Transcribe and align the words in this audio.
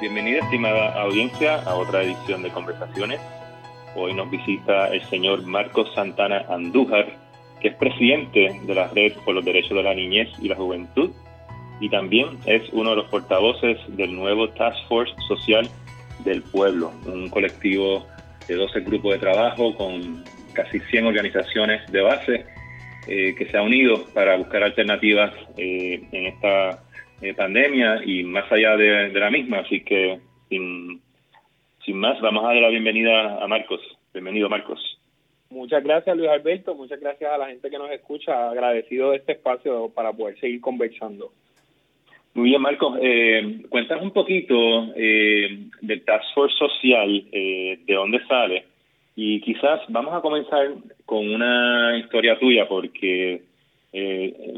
Bienvenida, 0.00 0.38
estimada 0.38 0.92
audiencia, 1.02 1.56
a 1.56 1.74
otra 1.74 2.04
edición 2.04 2.44
de 2.44 2.50
Conversaciones. 2.50 3.20
Hoy 3.96 4.14
nos 4.14 4.30
visita 4.30 4.86
el 4.88 5.02
señor 5.08 5.42
Marcos 5.44 5.92
Santana 5.92 6.44
Andújar, 6.48 7.06
que 7.60 7.68
es 7.68 7.74
presidente 7.74 8.60
de 8.62 8.74
la 8.74 8.86
Red 8.86 9.14
por 9.24 9.34
los 9.34 9.44
Derechos 9.44 9.76
de 9.76 9.82
la 9.82 9.94
Niñez 9.94 10.28
y 10.40 10.48
la 10.48 10.54
Juventud 10.54 11.10
y 11.80 11.88
también 11.90 12.38
es 12.46 12.62
uno 12.72 12.90
de 12.90 12.96
los 12.96 13.06
portavoces 13.06 13.78
del 13.88 14.14
nuevo 14.14 14.48
Task 14.50 14.78
Force 14.88 15.12
Social 15.26 15.68
del 16.24 16.42
Pueblo, 16.42 16.92
un 17.06 17.28
colectivo 17.28 18.06
de 18.46 18.54
12 18.54 18.80
grupos 18.80 19.14
de 19.14 19.18
trabajo 19.18 19.74
con 19.74 20.24
casi 20.52 20.78
100 20.78 21.06
organizaciones 21.06 21.90
de 21.90 22.00
base 22.00 22.46
eh, 23.08 23.34
que 23.36 23.46
se 23.46 23.56
ha 23.56 23.62
unido 23.62 24.04
para 24.14 24.36
buscar 24.36 24.62
alternativas 24.62 25.32
eh, 25.56 26.02
en 26.12 26.26
esta 26.26 26.84
eh, 27.20 27.34
pandemia 27.34 28.02
y 28.04 28.22
más 28.24 28.50
allá 28.50 28.76
de, 28.76 29.10
la 29.10 29.30
misma. 29.30 29.60
Así 29.60 29.82
que 29.82 30.20
sin, 30.48 31.00
sin 31.84 31.96
más, 31.96 32.20
vamos 32.20 32.44
a 32.44 32.48
dar 32.48 32.56
la 32.56 32.68
bienvenida 32.68 33.42
a 33.42 33.46
Marcos. 33.46 33.80
Bienvenido, 34.12 34.48
Marcos. 34.48 34.98
Muchas 35.50 35.82
gracias, 35.82 36.16
Luis 36.16 36.28
Alberto. 36.28 36.74
Muchas 36.74 37.00
gracias 37.00 37.32
a 37.32 37.38
la 37.38 37.46
gente 37.46 37.70
que 37.70 37.78
nos 37.78 37.90
escucha. 37.90 38.50
Agradecido 38.50 39.10
de 39.10 39.18
este 39.18 39.32
espacio 39.32 39.90
para 39.94 40.12
poder 40.12 40.38
seguir 40.38 40.60
conversando. 40.60 41.32
Muy 42.34 42.50
bien, 42.50 42.60
Marcos. 42.60 42.98
Eh, 43.00 43.62
cuéntanos 43.68 44.04
un 44.04 44.12
poquito 44.12 44.54
eh, 44.94 45.66
del 45.80 46.04
Task 46.04 46.24
Force 46.34 46.56
Social, 46.56 47.24
eh, 47.32 47.80
de 47.84 47.94
dónde 47.94 48.24
sale. 48.26 48.64
Y 49.16 49.40
quizás 49.40 49.80
vamos 49.88 50.14
a 50.14 50.20
comenzar 50.20 50.68
con 51.04 51.28
una 51.28 51.98
historia 51.98 52.38
tuya, 52.38 52.68
porque 52.68 53.42
eh, 53.92 54.52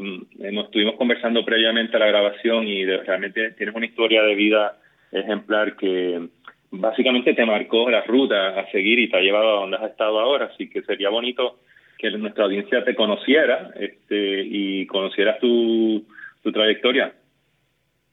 nos 0.51 0.65
estuvimos 0.65 0.95
conversando 0.95 1.45
previamente 1.45 1.95
a 1.95 1.99
la 1.99 2.07
grabación 2.07 2.67
y 2.67 2.85
realmente 2.85 3.51
tienes 3.51 3.75
una 3.75 3.85
historia 3.85 4.23
de 4.23 4.35
vida 4.35 4.77
ejemplar 5.11 5.75
que 5.75 6.27
básicamente 6.71 7.33
te 7.33 7.45
marcó 7.45 7.89
la 7.89 8.01
ruta 8.01 8.59
a 8.59 8.71
seguir 8.71 8.99
y 8.99 9.09
te 9.09 9.17
ha 9.17 9.21
llevado 9.21 9.57
a 9.57 9.61
donde 9.61 9.77
has 9.77 9.91
estado 9.91 10.19
ahora. 10.19 10.51
Así 10.53 10.69
que 10.69 10.81
sería 10.83 11.09
bonito 11.09 11.59
que 11.97 12.11
nuestra 12.11 12.45
audiencia 12.45 12.83
te 12.83 12.95
conociera 12.95 13.71
este, 13.75 14.43
y 14.43 14.85
conocieras 14.87 15.39
tu, 15.39 16.03
tu 16.41 16.51
trayectoria. 16.51 17.13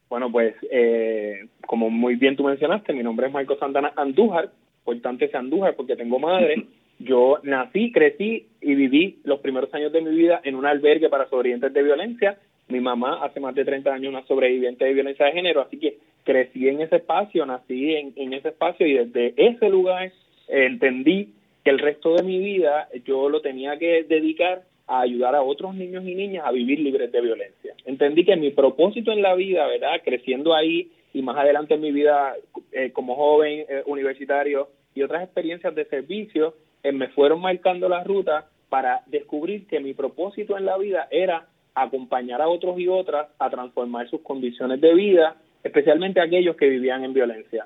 Bueno, 0.09 0.31
pues 0.31 0.55
eh, 0.71 1.47
como 1.65 1.89
muy 1.89 2.15
bien 2.15 2.35
tú 2.35 2.43
mencionaste, 2.43 2.93
mi 2.93 3.03
nombre 3.03 3.27
es 3.27 3.33
Marco 3.33 3.57
Santana 3.57 3.93
Andújar, 3.95 4.49
importante 4.79 5.25
es 5.25 5.35
Andújar 5.35 5.75
porque 5.75 5.95
tengo 5.95 6.19
madre. 6.19 6.65
Yo 6.99 7.39
nací, 7.43 7.91
crecí 7.91 8.47
y 8.61 8.75
viví 8.75 9.19
los 9.23 9.39
primeros 9.39 9.73
años 9.73 9.91
de 9.91 10.01
mi 10.01 10.15
vida 10.15 10.41
en 10.43 10.55
un 10.55 10.65
albergue 10.65 11.09
para 11.09 11.29
sobrevivientes 11.29 11.73
de 11.73 11.83
violencia. 11.83 12.37
Mi 12.67 12.81
mamá 12.81 13.23
hace 13.23 13.39
más 13.39 13.55
de 13.55 13.65
30 13.65 13.91
años 13.91 14.09
una 14.09 14.25
sobreviviente 14.27 14.85
de 14.85 14.93
violencia 14.93 15.25
de 15.25 15.31
género, 15.31 15.61
así 15.61 15.79
que 15.79 15.97
crecí 16.23 16.67
en 16.67 16.81
ese 16.81 16.97
espacio, 16.97 17.45
nací 17.45 17.95
en, 17.95 18.13
en 18.15 18.33
ese 18.33 18.49
espacio 18.49 18.85
y 18.85 18.93
desde 18.93 19.33
ese 19.37 19.69
lugar 19.69 20.11
entendí 20.47 21.29
que 21.63 21.69
el 21.69 21.79
resto 21.79 22.15
de 22.15 22.23
mi 22.23 22.39
vida 22.39 22.89
yo 23.05 23.29
lo 23.29 23.41
tenía 23.41 23.77
que 23.77 24.03
dedicar 24.03 24.63
a 24.87 25.01
ayudar 25.01 25.35
a 25.35 25.43
otros 25.43 25.75
niños 25.75 26.03
y 26.05 26.15
niñas 26.15 26.45
a 26.45 26.51
vivir 26.51 26.79
libres 26.79 27.11
de 27.11 27.21
violencia. 27.21 27.73
Entendí 27.85 28.25
que 28.25 28.35
mi 28.35 28.49
propósito 28.49 29.11
en 29.11 29.21
la 29.21 29.35
vida, 29.35 29.67
¿verdad? 29.67 30.01
Creciendo 30.03 30.53
ahí 30.53 30.91
y 31.13 31.21
más 31.21 31.37
adelante 31.37 31.75
en 31.75 31.81
mi 31.81 31.91
vida 31.91 32.35
eh, 32.71 32.91
como 32.91 33.15
joven 33.15 33.65
eh, 33.69 33.83
universitario 33.85 34.69
y 34.95 35.03
otras 35.03 35.23
experiencias 35.23 35.75
de 35.75 35.85
servicio, 35.85 36.55
eh, 36.83 36.91
me 36.91 37.09
fueron 37.09 37.41
marcando 37.41 37.89
la 37.89 38.03
ruta 38.03 38.47
para 38.69 39.01
descubrir 39.07 39.67
que 39.67 39.79
mi 39.79 39.93
propósito 39.93 40.57
en 40.57 40.65
la 40.65 40.77
vida 40.77 41.07
era 41.11 41.47
acompañar 41.75 42.41
a 42.41 42.47
otros 42.47 42.79
y 42.79 42.87
otras 42.87 43.27
a 43.39 43.49
transformar 43.49 44.09
sus 44.09 44.21
condiciones 44.21 44.79
de 44.81 44.93
vida, 44.93 45.35
especialmente 45.63 46.21
aquellos 46.21 46.55
que 46.55 46.69
vivían 46.69 47.03
en 47.03 47.13
violencia. 47.13 47.65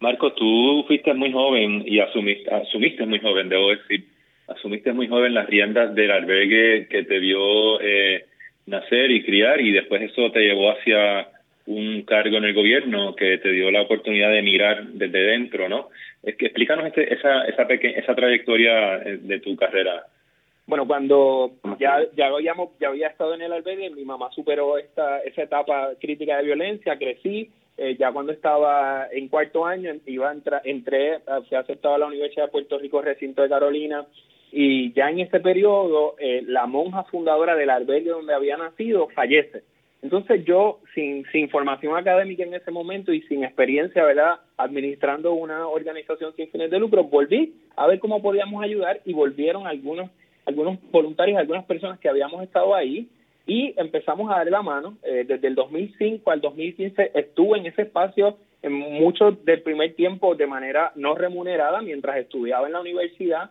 Marco, 0.00 0.32
tú 0.32 0.84
fuiste 0.86 1.14
muy 1.14 1.32
joven 1.32 1.82
y 1.86 2.00
asumiste, 2.00 2.52
asumiste 2.52 3.06
muy 3.06 3.20
joven, 3.20 3.48
debo 3.48 3.70
decir, 3.70 4.06
asumiste 4.48 4.92
muy 4.92 5.08
joven 5.08 5.34
las 5.34 5.46
riendas 5.46 5.94
del 5.94 6.10
albergue 6.10 6.88
que 6.88 7.04
te 7.04 7.18
vio 7.18 7.80
eh, 7.80 8.26
nacer 8.66 9.10
y 9.10 9.24
criar 9.24 9.60
y 9.60 9.72
después 9.72 10.02
eso 10.02 10.30
te 10.30 10.40
llevó 10.40 10.70
hacia 10.72 11.28
un 11.66 12.02
cargo 12.02 12.36
en 12.36 12.44
el 12.44 12.54
gobierno 12.54 13.14
que 13.14 13.38
te 13.38 13.50
dio 13.50 13.70
la 13.70 13.82
oportunidad 13.82 14.30
de 14.30 14.38
emigrar 14.38 14.84
desde 14.88 15.18
dentro, 15.18 15.68
¿no? 15.68 15.88
Es 16.22 16.36
que 16.36 16.46
explícanos 16.46 16.86
este, 16.86 17.12
esa 17.12 17.44
esa 17.44 17.62
esa 17.62 18.14
trayectoria 18.14 18.96
eh, 18.98 19.18
de 19.20 19.40
tu 19.40 19.56
carrera. 19.56 20.06
Bueno, 20.66 20.86
cuando 20.86 21.52
ya 21.78 22.02
ya 22.16 22.26
habíamos 22.26 22.70
ya 22.80 22.88
había 22.88 23.08
estado 23.08 23.34
en 23.34 23.42
el 23.42 23.52
albergue, 23.52 23.90
mi 23.90 24.04
mamá 24.04 24.30
superó 24.32 24.78
esta 24.78 25.20
esa 25.20 25.42
etapa 25.42 25.90
crítica 26.00 26.36
de 26.36 26.44
violencia, 26.44 26.98
crecí, 26.98 27.50
eh, 27.76 27.96
ya 27.98 28.12
cuando 28.12 28.32
estaba 28.32 29.08
en 29.10 29.28
cuarto 29.28 29.66
año 29.66 29.92
iba 30.06 30.30
a 30.30 30.32
entrar, 30.32 30.62
entré, 30.64 31.20
fui 31.48 31.56
aceptado 31.56 31.96
a 31.96 31.98
la 31.98 32.06
Universidad 32.06 32.46
de 32.46 32.52
Puerto 32.52 32.78
Rico, 32.78 33.02
recinto 33.02 33.42
de 33.42 33.48
Carolina, 33.48 34.06
y 34.52 34.92
ya 34.92 35.10
en 35.10 35.18
ese 35.18 35.40
periodo 35.40 36.14
eh, 36.18 36.42
la 36.46 36.66
monja 36.66 37.02
fundadora 37.04 37.56
del 37.56 37.70
albergue 37.70 38.10
donde 38.10 38.34
había 38.34 38.56
nacido 38.56 39.08
fallece. 39.08 39.64
Entonces 40.04 40.44
yo, 40.44 40.80
sin, 40.94 41.24
sin 41.32 41.48
formación 41.48 41.96
académica 41.96 42.42
en 42.42 42.52
ese 42.52 42.70
momento 42.70 43.10
y 43.10 43.22
sin 43.22 43.42
experiencia, 43.42 44.04
¿verdad?, 44.04 44.34
administrando 44.58 45.32
una 45.32 45.66
organización 45.66 46.36
sin 46.36 46.50
fines 46.50 46.70
de 46.70 46.78
lucro, 46.78 47.04
volví 47.04 47.54
a 47.74 47.86
ver 47.86 47.98
cómo 48.00 48.20
podíamos 48.20 48.62
ayudar 48.62 49.00
y 49.06 49.14
volvieron 49.14 49.66
algunos, 49.66 50.10
algunos 50.44 50.78
voluntarios, 50.92 51.38
algunas 51.38 51.64
personas 51.64 51.98
que 52.00 52.10
habíamos 52.10 52.42
estado 52.42 52.74
ahí 52.74 53.08
y 53.46 53.72
empezamos 53.78 54.30
a 54.30 54.36
darle 54.36 54.50
la 54.50 54.60
mano. 54.60 54.98
Eh, 55.04 55.24
desde 55.26 55.48
el 55.48 55.54
2005 55.54 56.30
al 56.30 56.42
2015 56.42 57.12
estuve 57.14 57.58
en 57.60 57.66
ese 57.66 57.82
espacio 57.82 58.36
en 58.60 58.72
mucho 58.72 59.30
del 59.30 59.62
primer 59.62 59.94
tiempo 59.94 60.34
de 60.34 60.46
manera 60.46 60.92
no 60.96 61.14
remunerada 61.14 61.80
mientras 61.80 62.18
estudiaba 62.18 62.66
en 62.66 62.74
la 62.74 62.82
universidad 62.82 63.50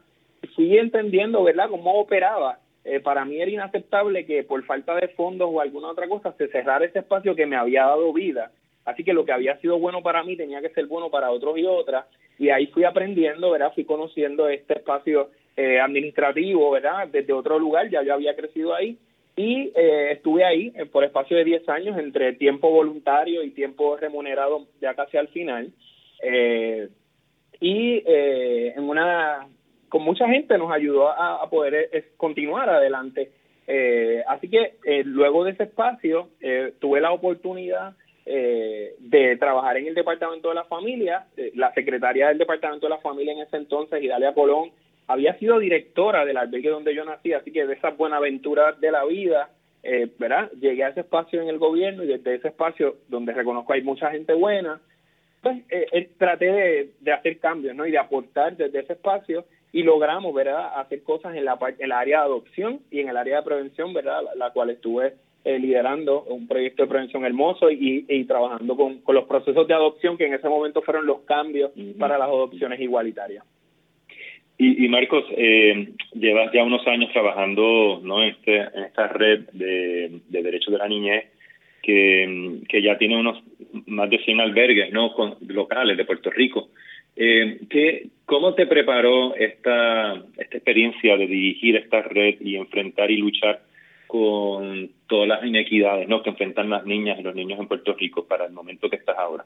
fui 0.56 0.78
entendiendo, 0.78 1.44
¿verdad?, 1.44 1.70
cómo 1.70 2.00
operaba. 2.00 2.60
Eh, 2.86 3.00
para 3.00 3.24
mí 3.24 3.40
era 3.42 3.50
inaceptable 3.50 4.26
que 4.26 4.44
por 4.44 4.64
falta 4.66 4.96
de 4.96 5.08
fondos 5.10 5.50
o 5.52 5.62
alguna 5.62 5.90
otra 5.90 6.08
cosa 6.08 6.34
se 6.38 6.50
cerrara 6.50 6.86
ese 6.86 7.00
espacio 7.00 7.36
que 7.36 7.46
me 7.46 7.56
había 7.56 7.86
dado 7.86 8.12
vida. 8.12 8.52
Así 8.86 9.04
que 9.04 9.14
lo 9.14 9.24
que 9.24 9.32
había 9.32 9.58
sido 9.60 9.80
bueno 9.80 10.04
para 10.04 10.24
mí 10.24 10.36
tenía 10.36 10.62
que 10.62 10.70
ser 10.70 10.88
bueno 10.88 11.10
para 11.10 11.32
otros 11.32 11.58
y 11.58 11.66
otras. 11.66 12.06
Y 12.38 12.50
ahí 12.50 12.68
fui 12.68 12.84
aprendiendo, 12.84 13.52
¿verdad? 13.52 13.72
Fui 13.74 13.86
conociendo 13.86 14.50
este 14.50 14.74
espacio 14.80 15.30
eh, 15.56 15.80
administrativo, 15.80 16.72
¿verdad? 16.72 17.08
Desde 17.08 17.32
otro 17.32 17.58
lugar, 17.58 17.90
ya 17.90 18.04
yo 18.04 18.14
había 18.14 18.36
crecido 18.36 18.76
ahí. 18.76 18.98
Y 19.38 19.72
eh, 19.76 20.12
estuve 20.12 20.44
ahí 20.44 20.72
por 20.92 21.06
espacio 21.06 21.38
de 21.38 21.46
10 21.46 21.70
años, 21.70 21.98
entre 21.98 22.34
tiempo 22.34 22.70
voluntario 22.70 23.44
y 23.44 23.52
tiempo 23.52 23.96
remunerado 23.96 24.68
ya 24.82 24.94
casi 24.94 25.18
al 25.18 25.30
final. 25.30 25.72
y 27.62 28.04
en 28.06 28.84
una 28.84 29.48
con 29.94 30.02
mucha 30.02 30.28
gente 30.28 30.58
nos 30.58 30.72
ayudó 30.72 31.08
a, 31.08 31.48
poder 31.52 31.90
eh, 31.92 32.06
continuar 32.18 32.68
adelante. 32.68 33.30
Eh, 33.68 34.24
así 34.28 34.50
que 34.50 34.74
eh, 34.84 35.04
luego 35.06 35.44
de 35.44 35.52
ese 35.52 35.66
espacio 35.66 36.30
tuve 36.80 37.00
la 37.00 37.12
oportunidad 37.12 37.94
de 38.26 39.38
trabajar 39.40 39.78
en 39.78 39.86
el 39.86 39.94
Departamento 39.94 40.50
de 40.50 40.56
la 40.56 40.64
Familia. 40.64 41.28
la 41.54 41.72
secretaria 41.76 42.30
del 42.30 42.40
Departamento 42.40 42.88
de 42.88 42.90
la 42.90 43.02
Familia 43.02 43.34
en 43.34 43.42
ese 43.42 43.58
entonces, 43.58 44.02
Idalia 44.02 44.34
Colón, 44.34 44.72
había 45.06 45.38
sido 45.38 45.60
directora 45.60 46.26
del 46.26 46.38
albergue 46.38 46.70
donde 46.70 46.96
yo 46.96 47.06
nací, 47.06 47.34
así 47.34 47.52
que 47.52 47.68
de 47.68 47.76
esas 47.76 47.96
buenaventuras 47.96 48.82
de 48.82 48.92
la 48.92 49.06
vida, 49.06 49.50
¿verdad? 50.18 50.50
Llegué 50.60 50.86
a 50.86 50.90
ese 50.90 51.02
espacio 51.02 51.40
en 51.40 51.50
el 51.50 51.60
gobierno 51.60 52.04
y 52.04 52.08
desde 52.08 52.34
ese 52.34 52.48
espacio 52.48 52.96
donde 53.10 53.34
reconozco 53.34 53.74
hay 53.74 53.84
mucha 53.84 54.10
gente 54.10 54.34
buena, 54.34 54.82
pues 55.44 55.62
traté 56.18 56.52
de, 56.52 56.90
de 57.00 57.12
hacer 57.12 57.38
cambios, 57.38 57.76
¿no? 57.76 57.86
Y 57.86 57.92
de 57.92 58.00
aportar 58.00 58.58
desde 58.58 58.80
ese 58.80 58.94
espacio 58.94 59.46
y 59.74 59.82
logramos, 59.82 60.34
¿verdad?, 60.34 60.80
hacer 60.80 61.02
cosas 61.04 61.36
en 61.36 61.46
la, 61.46 61.58
en 61.80 61.90
la 61.90 62.00
área 62.00 62.20
de 62.20 62.26
adopción 62.26 62.80
y 62.92 63.00
en 63.00 63.10
el 63.10 63.18
área 63.18 63.38
de 63.38 63.44
prevención, 63.44 63.92
¿verdad?, 63.92 64.22
la, 64.36 64.52
cual 64.52 64.70
estuve 64.70 65.16
eh, 65.44 65.58
liderando 65.58 66.22
un 66.24 66.48
proyecto 66.48 66.84
de 66.84 66.90
prevención 66.90 67.26
hermoso 67.26 67.72
y, 67.72 68.06
y 68.08 68.24
trabajando 68.26 68.76
con, 68.76 69.00
con, 69.00 69.16
los 69.16 69.26
procesos 69.26 69.68
de 69.68 69.74
adopción 69.74 70.16
que 70.16 70.28
en 70.28 70.36
ese 70.36 70.48
momento 70.48 70.84
fueron 70.84 71.08
los 71.08 71.22
cambios 71.22 71.72
para 71.98 72.20
las 72.20 72.28
adopciones 72.28 72.80
igualitarias. 72.80 73.44
Y, 74.60 74.86
y 74.86 74.88
Marcos, 74.88 75.26
eh, 75.32 75.90
llevas 76.14 76.54
ya 76.54 76.64
unos 76.64 76.86
años 76.86 77.12
trabajando 77.12 78.00
¿no? 78.04 78.22
en, 78.22 78.30
este, 78.30 78.56
en 78.56 78.84
esta 78.84 79.08
red 79.08 79.50
de, 79.54 80.22
de 80.30 80.44
derechos 80.44 80.72
de 80.72 80.78
la 80.78 80.88
niñez 80.88 81.26
que, 81.82 82.60
que 82.70 82.82
ya 82.84 82.98
tiene 83.00 83.20
unos 83.20 83.44
más 83.88 84.10
de 84.10 84.20
100 84.20 84.40
albergues 84.40 84.94
no 84.94 85.14
con, 85.14 85.36
locales 85.48 85.98
de 85.98 86.06
Puerto 86.06 86.30
Rico. 86.30 86.70
Eh, 87.16 87.60
¿qué, 87.70 88.08
¿Cómo 88.26 88.54
te 88.54 88.66
preparó 88.68 89.36
esta, 89.36 90.14
esta 90.38 90.58
experiencia 90.58 91.18
de 91.18 91.28
dirigir 91.28 91.76
esta 91.76 92.02
red 92.02 92.36
y 92.40 92.56
enfrentar 92.56 93.12
y 93.12 93.18
luchar 93.18 93.62
con 94.08 94.92
todas 95.08 95.28
las 95.28 95.44
inequidades 95.44 96.08
¿no? 96.08 96.24
que 96.24 96.30
enfrentan 96.30 96.70
las 96.70 96.86
niñas 96.86 97.20
y 97.20 97.24
los 97.24 97.36
niños 97.36 97.60
en 97.60 97.68
Puerto 97.68 97.94
Rico 97.94 98.26
para 98.26 98.46
el 98.46 98.54
momento 98.54 98.90
que 98.90 98.96
estás 98.96 99.18
ahora? 99.18 99.46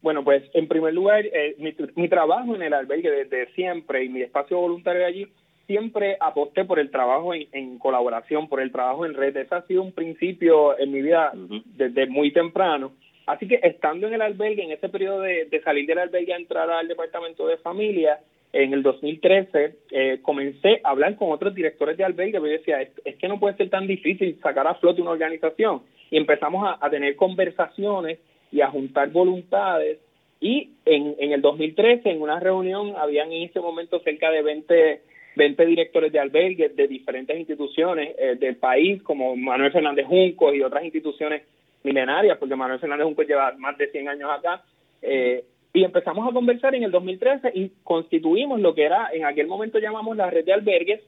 Bueno, 0.00 0.22
pues 0.22 0.42
en 0.54 0.68
primer 0.68 0.94
lugar, 0.94 1.24
eh, 1.26 1.56
mi, 1.58 1.74
mi, 1.96 2.08
trabajo 2.08 2.54
en 2.54 2.62
el 2.62 2.74
albergue 2.74 3.10
desde 3.10 3.52
siempre 3.54 4.04
y 4.04 4.08
mi 4.08 4.22
espacio 4.22 4.58
voluntario 4.58 5.04
allí, 5.06 5.26
siempre 5.66 6.16
aposté 6.20 6.64
por 6.64 6.78
el 6.78 6.90
trabajo 6.90 7.34
en, 7.34 7.48
en 7.52 7.78
colaboración, 7.78 8.48
por 8.48 8.60
el 8.60 8.70
trabajo 8.70 9.06
en 9.06 9.14
red. 9.14 9.36
Ese 9.36 9.54
ha 9.54 9.62
sido 9.62 9.82
un 9.82 9.92
principio 9.92 10.78
en 10.78 10.92
mi 10.92 11.02
vida 11.02 11.32
desde 11.76 12.06
muy 12.06 12.32
temprano 12.32 12.92
Así 13.26 13.48
que 13.48 13.58
estando 13.62 14.06
en 14.06 14.14
el 14.14 14.22
albergue, 14.22 14.64
en 14.64 14.72
ese 14.72 14.88
periodo 14.88 15.22
de, 15.22 15.48
salir 15.64 15.86
del 15.86 15.98
albergue 15.98 16.34
a 16.34 16.36
entrar 16.36 16.70
al 16.70 16.88
departamento 16.88 17.46
de 17.46 17.56
familia, 17.58 18.20
en 18.52 18.72
el 18.72 18.82
2013 18.82 19.74
eh, 19.90 20.18
comencé 20.22 20.80
a 20.84 20.90
hablar 20.90 21.16
con 21.16 21.32
otros 21.32 21.54
directores 21.54 21.96
de 21.96 22.04
albergue, 22.04 22.40
pero 22.40 22.46
yo 22.46 22.58
decía, 22.58 22.82
es, 22.82 23.16
que 23.16 23.28
no 23.28 23.40
puede 23.40 23.56
ser 23.56 23.70
tan 23.70 23.86
difícil 23.86 24.38
sacar 24.40 24.66
a 24.66 24.74
flote 24.74 25.00
una 25.00 25.10
organización. 25.10 25.82
Y 26.10 26.18
empezamos 26.18 26.76
a, 26.80 26.90
tener 26.90 27.16
conversaciones 27.16 28.18
y 28.52 28.60
a 28.60 28.68
juntar 28.68 29.10
voluntades. 29.10 29.98
Y 30.40 30.70
en, 30.84 31.16
en 31.18 31.32
el 31.32 31.40
2013, 31.40 32.08
en 32.10 32.22
una 32.22 32.38
reunión, 32.38 32.94
habían 32.96 33.32
en 33.32 33.44
ese 33.44 33.58
momento 33.60 33.98
cerca 34.00 34.30
de 34.30 34.42
20 34.42 35.00
20 35.36 35.66
directores 35.66 36.12
de 36.12 36.20
albergues 36.20 36.76
de 36.76 36.86
diferentes 36.86 37.36
instituciones 37.38 38.14
eh, 38.18 38.36
del 38.38 38.56
país, 38.56 39.02
como 39.02 39.34
Manuel 39.36 39.72
Fernández 39.72 40.06
Junco 40.06 40.54
y 40.54 40.62
otras 40.62 40.84
instituciones 40.84 41.42
milenarias, 41.84 42.38
porque 42.38 42.56
Manuel 42.56 42.80
Fernández 42.80 43.04
Junco 43.04 43.22
lleva 43.22 43.54
más 43.58 43.78
de 43.78 43.90
100 43.90 44.08
años 44.08 44.30
acá. 44.30 44.62
Eh, 45.02 45.44
y 45.72 45.84
empezamos 45.84 46.28
a 46.28 46.32
conversar 46.32 46.74
en 46.74 46.84
el 46.84 46.90
2013 46.90 47.52
y 47.54 47.72
constituimos 47.82 48.60
lo 48.60 48.74
que 48.74 48.84
era, 48.84 49.10
en 49.12 49.24
aquel 49.24 49.46
momento 49.46 49.78
llamamos 49.78 50.16
la 50.16 50.30
red 50.30 50.44
de 50.44 50.52
albergues, 50.52 51.00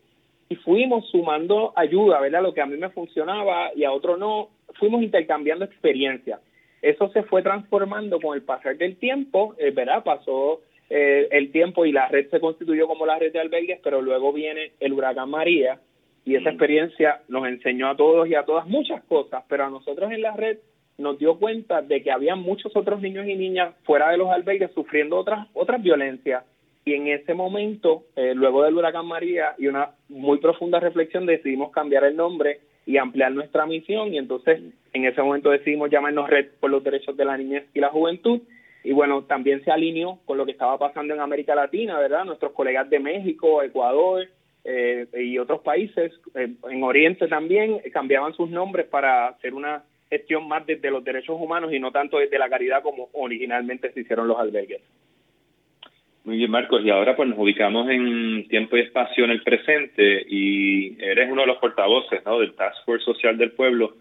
y 0.49 0.57
fuimos 0.57 1.09
sumando 1.11 1.73
ayuda, 1.75 2.21
¿verdad? 2.21 2.43
Lo 2.43 2.55
que 2.55 2.61
a 2.61 2.67
mí 2.67 2.77
me 2.77 2.91
funcionaba 2.91 3.71
y 3.75 3.85
a 3.85 3.93
otro 3.93 4.17
no, 4.17 4.51
fuimos 4.79 5.03
intercambiando 5.03 5.65
experiencias. 5.65 6.41
Eso 6.83 7.09
se 7.09 7.25
fue 7.25 7.43
transformando 7.43 8.21
con 8.21 8.37
el 8.37 8.43
pasar 8.43 8.77
del 8.77 8.97
tiempo, 8.97 9.55
eh, 9.59 9.71
¿verdad? 9.71 10.05
Pasó 10.05 10.61
eh, 10.89 11.27
el 11.33 11.51
tiempo 11.51 11.85
y 11.85 11.91
la 11.91 12.07
red 12.09 12.29
se 12.31 12.39
constituyó 12.39 12.87
como 12.87 13.07
la 13.07 13.19
red 13.19 13.33
de 13.33 13.41
albergues, 13.41 13.81
pero 13.83 14.03
luego 14.03 14.33
viene 14.33 14.73
el 14.79 14.93
huracán 14.93 15.31
María 15.31 15.81
y 16.27 16.35
esa 16.35 16.51
experiencia 16.51 17.23
nos 17.29 17.47
enseñó 17.47 17.89
a 17.89 17.97
todos 17.97 18.29
y 18.29 18.35
a 18.35 18.43
todas 18.43 18.67
muchas 18.67 19.03
cosas, 19.05 19.45
pero 19.49 19.65
a 19.65 19.71
nosotros 19.71 20.11
en 20.11 20.23
la 20.23 20.33
red 20.33 20.59
nos 20.99 21.19
dio 21.21 21.39
cuenta 21.39 21.83
de 21.83 22.03
que 22.03 22.11
había 22.11 22.35
muchos 22.35 22.75
otros 22.75 23.01
niños 23.01 23.29
y 23.29 23.37
niñas 23.37 23.75
fuera 23.85 24.11
de 24.11 24.19
los 24.19 24.29
albergues 24.31 24.73
sufriendo 24.75 25.17
otras 25.17 25.47
otras 25.55 25.81
violencias. 25.81 26.45
Y 26.85 26.95
en 26.95 27.07
ese 27.07 27.33
momento, 27.33 28.05
eh, 28.17 28.33
luego 28.35 28.65
del 28.65 28.75
huracán 28.75 29.07
María 29.07 29.55
y 29.57 29.69
una 29.69 29.91
muy 30.09 30.39
profunda 30.39 30.81
reflexión, 30.81 31.27
decidimos 31.27 31.71
cambiar 31.71 32.03
el 32.03 32.17
nombre 32.17 32.59
y 32.87 32.97
ampliar 32.97 33.31
nuestra 33.31 33.65
misión. 33.65 34.13
Y 34.13 34.19
entonces 34.19 34.61
en 34.93 35.05
ese 35.05 35.23
momento 35.23 35.51
decidimos 35.51 35.91
llamarnos 35.91 36.29
Red 36.29 36.49
por 36.59 36.71
los 36.71 36.83
Derechos 36.83 37.17
de 37.17 37.25
la 37.25 37.37
Niñez 37.37 37.67
y 37.73 37.79
la 37.79 37.91
Juventud. 37.91 38.41
Y 38.83 38.93
bueno, 38.93 39.23
también 39.25 39.63
se 39.65 39.71
alineó 39.71 40.19
con 40.25 40.39
lo 40.39 40.45
que 40.45 40.53
estaba 40.53 40.77
pasando 40.77 41.15
en 41.15 41.21
América 41.21 41.55
Latina, 41.55 42.01
¿verdad? 42.01 42.25
Nuestros 42.25 42.53
colegas 42.53 42.91
de 42.91 42.99
México, 42.99 43.63
Ecuador 43.63 44.27
eh, 44.67 45.07
y 45.17 45.39
otros 45.39 45.61
países, 45.61 46.13
eh, 46.35 46.49
en 46.71 46.83
Oriente 46.83 47.29
también, 47.29 47.81
cambiaban 47.93 48.35
sus 48.35 48.51
nombres 48.51 48.87
para 48.87 49.29
hacer 49.29 49.55
una 49.55 49.85
gestión 50.11 50.49
más 50.49 50.67
desde 50.67 50.91
los 50.91 51.05
derechos 51.05 51.37
humanos 51.41 51.73
y 51.73 51.79
no 51.79 51.93
tanto 51.93 52.19
desde 52.19 52.39
la 52.39 52.49
caridad 52.49 52.83
como 52.83 53.09
originalmente 53.13 53.93
se 53.93 54.01
hicieron 54.01 54.29
los 54.29 54.39
albergues. 54.39 54.83
Muy 56.25 56.39
bien, 56.39 56.51
Marcos. 56.51 56.83
Y 56.85 56.91
ahora 56.91 57.15
pues 57.15 57.29
nos 57.29 57.39
ubicamos 57.39 57.89
en 57.89 58.49
tiempo 58.49 58.77
y 58.77 58.81
espacio 58.81 59.25
en 59.25 59.31
el 59.31 59.43
presente 59.45 60.27
y 60.29 61.01
eres 61.01 61.31
uno 61.31 61.43
de 61.43 61.47
los 61.47 61.59
portavoces 61.59 62.25
¿no? 62.25 62.41
del 62.41 62.55
Task 62.55 62.85
Force 62.85 63.05
Social 63.05 63.39
del 63.39 63.53
Pueblo. 63.53 63.95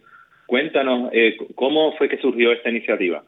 Cuéntanos, 0.47 1.09
eh, 1.13 1.37
¿cómo 1.53 1.95
fue 1.97 2.09
que 2.09 2.17
surgió 2.17 2.51
esta 2.51 2.69
iniciativa? 2.69 3.23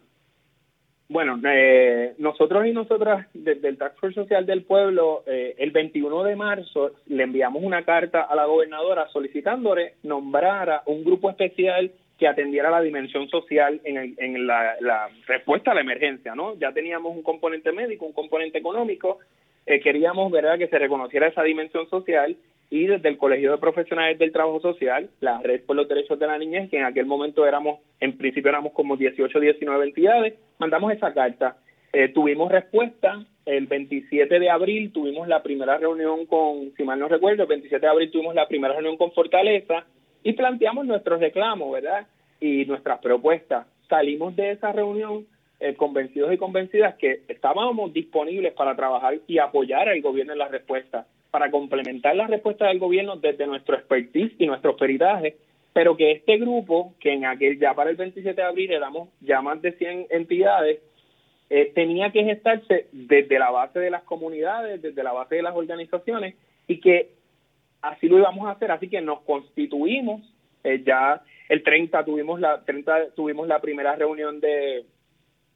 Bueno, 1.10 1.40
eh, 1.46 2.16
nosotros 2.18 2.66
y 2.66 2.74
nosotras 2.74 3.28
desde 3.34 3.70
el 3.70 3.78
Task 3.78 3.98
Force 3.98 4.16
Social 4.16 4.46
del 4.46 4.64
Pueblo, 4.64 5.24
eh, 5.26 5.56
el 5.58 5.72
21 5.72 6.24
de 6.24 6.36
marzo 6.36 6.92
le 7.08 7.24
enviamos 7.24 7.64
una 7.64 7.84
carta 7.84 8.24
a 8.24 8.36
la 8.36 8.46
gobernadora 8.46 9.08
solicitándole 9.08 9.94
nombrara 10.04 10.84
un 10.86 11.06
grupo 11.06 11.30
especial 11.30 11.92
que 12.18 12.28
atendiera 12.28 12.70
la 12.70 12.82
dimensión 12.82 13.30
social 13.30 13.80
en, 13.86 14.16
en 14.18 14.48
la, 14.48 14.76
la, 14.82 15.08
respuesta 15.28 15.72
a 15.72 15.76
la 15.76 15.82
emergencia, 15.82 16.36
¿no? 16.36 16.56
Ya 16.56 16.74
teníamos 16.74 17.16
un 17.16 17.24
componente 17.24 17.72
médico, 17.72 18.06
un 18.06 18.14
componente 18.14 18.58
económico, 18.58 19.20
eh, 19.66 19.80
queríamos, 19.80 20.30
¿verdad?, 20.32 20.58
que 20.58 20.68
se 20.68 20.80
reconociera 20.80 21.28
esa 21.28 21.44
dimensión 21.44 21.88
social 21.90 22.36
y 22.70 22.88
desde 22.88 23.08
el 23.08 23.18
Colegio 23.18 23.52
de 23.52 23.60
Profesionales 23.60 24.20
del 24.20 24.34
Trabajo 24.34 24.60
Social, 24.60 25.10
la 25.22 25.40
Red 25.40 25.62
por 25.62 25.76
los 25.76 25.88
Derechos 25.88 26.20
de 26.20 26.28
la 26.28 26.38
Niñez, 26.38 26.70
que 26.70 26.80
en 26.80 26.86
aquel 26.86 27.06
momento 27.06 27.46
éramos, 27.46 27.80
en 28.02 28.18
principio 28.18 28.50
éramos 28.50 28.74
como 28.74 28.98
18 28.98 29.38
o 29.38 29.42
19 29.42 29.86
entidades, 29.86 30.34
mandamos 30.60 30.92
esa 30.94 31.14
carta. 31.14 31.58
Eh, 31.94 32.10
tuvimos 32.10 32.52
respuesta 32.52 33.26
el 33.46 33.66
27 33.68 34.40
de 34.40 34.50
abril, 34.50 34.92
tuvimos 34.92 35.28
la 35.28 35.42
primera 35.42 35.78
reunión 35.78 36.26
con, 36.26 36.74
si 36.76 36.84
mal 36.84 37.00
no 37.00 37.08
recuerdo, 37.08 37.44
el 37.44 37.50
27 37.50 37.86
de 37.86 37.92
abril 37.92 38.12
tuvimos 38.12 38.36
la 38.36 38.48
primera 38.48 38.74
reunión 38.74 38.98
con 38.98 39.12
Fortaleza 39.14 39.86
y 40.24 40.34
planteamos 40.34 40.86
nuestros 40.86 41.20
reclamos, 41.20 41.72
¿verdad? 41.72 42.08
Y 42.40 42.66
nuestras 42.66 43.00
propuestas. 43.00 43.66
Salimos 43.88 44.36
de 44.36 44.52
esa 44.52 44.74
reunión 44.74 45.26
eh, 45.60 45.76
convencidos 45.76 46.34
y 46.34 46.38
convencidas 46.38 46.96
que 46.96 47.22
estábamos 47.30 47.94
disponibles 47.94 48.54
para 48.54 48.76
trabajar 48.76 49.18
y 49.28 49.38
apoyar 49.40 49.88
al 49.88 50.02
gobierno 50.02 50.34
en 50.34 50.40
la 50.40 50.50
respuesta 50.50 51.08
para 51.32 51.52
complementar 51.52 52.16
la 52.16 52.28
respuesta 52.28 52.68
del 52.68 52.80
gobierno 52.80 53.16
desde 53.18 53.48
nuestro 53.48 53.76
expertise 53.76 54.34
y 54.38 54.46
nuestro 54.46 54.76
peritaje, 54.76 55.38
pero 55.78 55.96
que 55.96 56.12
este 56.12 56.38
grupo, 56.40 56.96
que 57.00 57.14
en 57.14 57.26
aquel 57.26 57.60
ya 57.60 57.76
para 57.76 57.92
el 57.92 57.98
27 57.98 58.34
de 58.34 58.48
abril 58.48 58.72
éramos 58.72 59.10
ya 59.22 59.44
más 59.44 59.62
de 59.62 59.74
100 59.74 60.08
entidades, 60.10 60.80
eh, 61.52 61.72
tenía 61.76 62.12
que 62.12 62.24
gestarse 62.24 62.88
desde 62.92 63.38
la 63.38 63.52
base 63.52 63.78
de 63.78 63.92
las 63.92 64.02
comunidades, 64.02 64.82
desde 64.82 65.04
la 65.04 65.14
base 65.14 65.36
de 65.36 65.44
las 65.44 65.56
organizaciones, 65.56 66.34
y 66.68 66.80
que 66.80 67.12
así 67.84 68.08
lo 68.10 68.18
íbamos 68.18 68.48
a 68.48 68.54
hacer, 68.54 68.72
así 68.72 68.90
que 68.90 69.02
nos 69.02 69.22
constituimos, 69.22 70.24
eh, 70.64 70.82
ya 70.84 71.22
el 71.48 71.62
30 71.62 72.04
tuvimos 72.06 72.40
la 72.40 72.64
30 72.66 73.12
tuvimos 73.12 73.48
la 73.48 73.62
primera 73.62 73.96
reunión 73.96 74.40
de, 74.40 74.84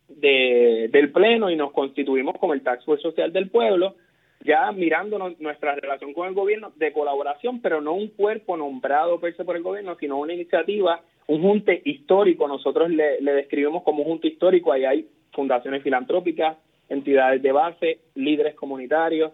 de 0.07 0.88
del 0.91 1.12
pleno 1.12 1.50
y 1.50 1.56
nos 1.56 1.71
constituimos 1.71 2.38
como 2.38 2.53
el 2.53 2.62
Tax 2.62 2.83
Social 2.83 3.33
del 3.33 3.50
Pueblo, 3.50 3.95
ya 4.44 4.72
mirando 4.72 5.18
nuestra 5.40 5.76
relación 5.76 6.14
con 6.14 6.28
el 6.28 6.34
gobierno 6.34 6.72
de 6.76 6.92
colaboración, 6.92 7.62
pero 7.62 7.82
no 7.82 7.94
un 7.94 8.10
cuerpo 8.10 8.58
nombrado 8.58 9.20
per 9.20 9.36
por 9.36 9.56
el 9.56 9.64
gobierno, 9.64 9.96
sino 10.00 10.18
una 10.18 10.34
iniciativa, 10.34 11.02
un 11.28 11.42
junte 11.42 11.82
histórico. 11.86 12.48
Nosotros 12.48 12.90
le, 12.90 13.22
describimos 13.22 13.84
como 13.84 14.04
un 14.04 14.10
junte 14.10 14.28
histórico, 14.28 14.72
ahí 14.72 14.86
hay 14.86 15.08
fundaciones 15.34 15.84
filantrópicas, 15.84 16.58
entidades 16.90 17.42
de 17.42 17.52
base, 17.52 18.00
líderes 18.16 18.56
comunitarios, 18.56 19.32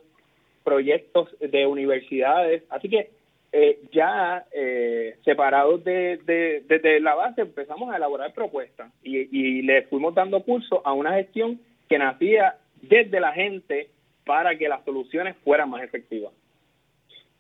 proyectos 0.63 1.29
de 1.39 1.65
universidades. 1.65 2.63
Así 2.69 2.89
que 2.89 3.09
eh, 3.53 3.79
ya 3.91 4.45
eh, 4.51 5.15
separados 5.23 5.83
de, 5.83 6.17
de, 6.25 6.99
la 6.99 7.15
base 7.15 7.41
empezamos 7.41 7.91
a 7.91 7.97
elaborar 7.97 8.33
propuestas 8.33 8.91
y, 9.01 9.17
y 9.17 9.61
le 9.61 9.83
fuimos 9.83 10.13
dando 10.13 10.43
curso 10.43 10.81
a 10.85 10.91
una 10.91 11.13
gestión 11.13 11.59
que 11.87 11.97
nacía 11.97 12.57
desde 12.81 13.19
la 13.19 13.31
gente 13.31 13.89
para 14.27 14.55
que 14.57 14.69
las 14.69 14.85
soluciones 14.85 15.35
fueran 15.43 15.71
más 15.71 15.81
efectivas. 15.81 16.31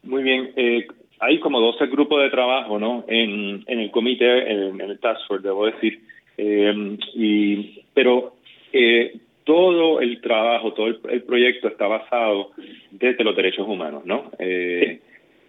Muy 0.03 0.23
bien. 0.23 0.53
Eh, 0.55 0.87
hay 1.19 1.39
como 1.39 1.59
12 1.59 1.87
grupos 1.87 2.21
de 2.23 2.29
trabajo 2.29 2.79
¿no? 2.79 3.03
en, 3.07 3.63
el 3.67 3.91
comité, 3.91 4.51
en, 4.51 4.79
el 4.79 4.99
Task 4.99 5.27
Force, 5.27 5.47
debo 5.47 5.65
decir. 5.65 5.99
Eh, 6.37 6.97
y, 7.15 7.81
pero 7.93 8.37
eh, 8.71 9.17
todo 9.43 10.01
el 10.01 10.21
trabajo, 10.21 10.73
todo 10.73 10.87
el, 10.87 11.23
proyecto 11.23 11.67
está 11.67 11.87
basado 11.87 12.51
desde 12.91 13.23
los 13.23 13.35
derechos 13.35 13.67
humanos, 13.67 14.05
¿no? 14.05 14.31
Eh, 14.39 14.99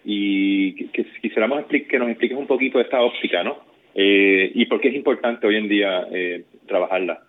Y 0.04 0.72
que, 0.90 1.04
quisiéramos 1.20 1.64
que 1.66 1.98
nos 1.98 2.08
expliques 2.08 2.38
un 2.38 2.46
poquito 2.46 2.80
esta 2.80 3.02
óptica, 3.02 3.42
¿no? 3.42 3.58
Eh, 3.94 4.50
y 4.54 4.64
por 4.66 4.80
qué 4.80 4.88
es 4.88 4.94
importante 4.94 5.46
hoy 5.46 5.56
en 5.56 5.68
día 5.68 6.06
trabajarla. 6.66 7.27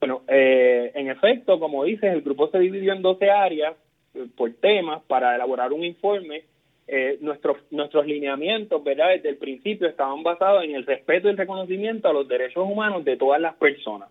Bueno, 0.00 0.22
eh, 0.28 0.92
en 0.94 1.08
efecto, 1.08 1.58
como 1.58 1.84
dices, 1.84 2.12
el 2.12 2.22
grupo 2.22 2.48
se 2.48 2.58
dividió 2.58 2.92
en 2.92 3.02
12 3.02 3.30
áreas 3.30 3.74
eh, 4.14 4.26
por 4.36 4.52
temas 4.54 5.02
para 5.04 5.34
elaborar 5.34 5.72
un 5.72 5.84
informe. 5.84 6.44
Eh, 6.88 7.18
nuestros, 7.20 7.56
nuestros 7.72 8.06
lineamientos, 8.06 8.82
¿verdad? 8.84 9.08
Desde 9.08 9.30
el 9.30 9.38
principio 9.38 9.88
estaban 9.88 10.22
basados 10.22 10.62
en 10.62 10.76
el 10.76 10.86
respeto 10.86 11.26
y 11.26 11.32
el 11.32 11.36
reconocimiento 11.36 12.08
a 12.08 12.12
los 12.12 12.28
derechos 12.28 12.64
humanos 12.64 13.04
de 13.04 13.16
todas 13.16 13.40
las 13.40 13.56
personas. 13.56 14.08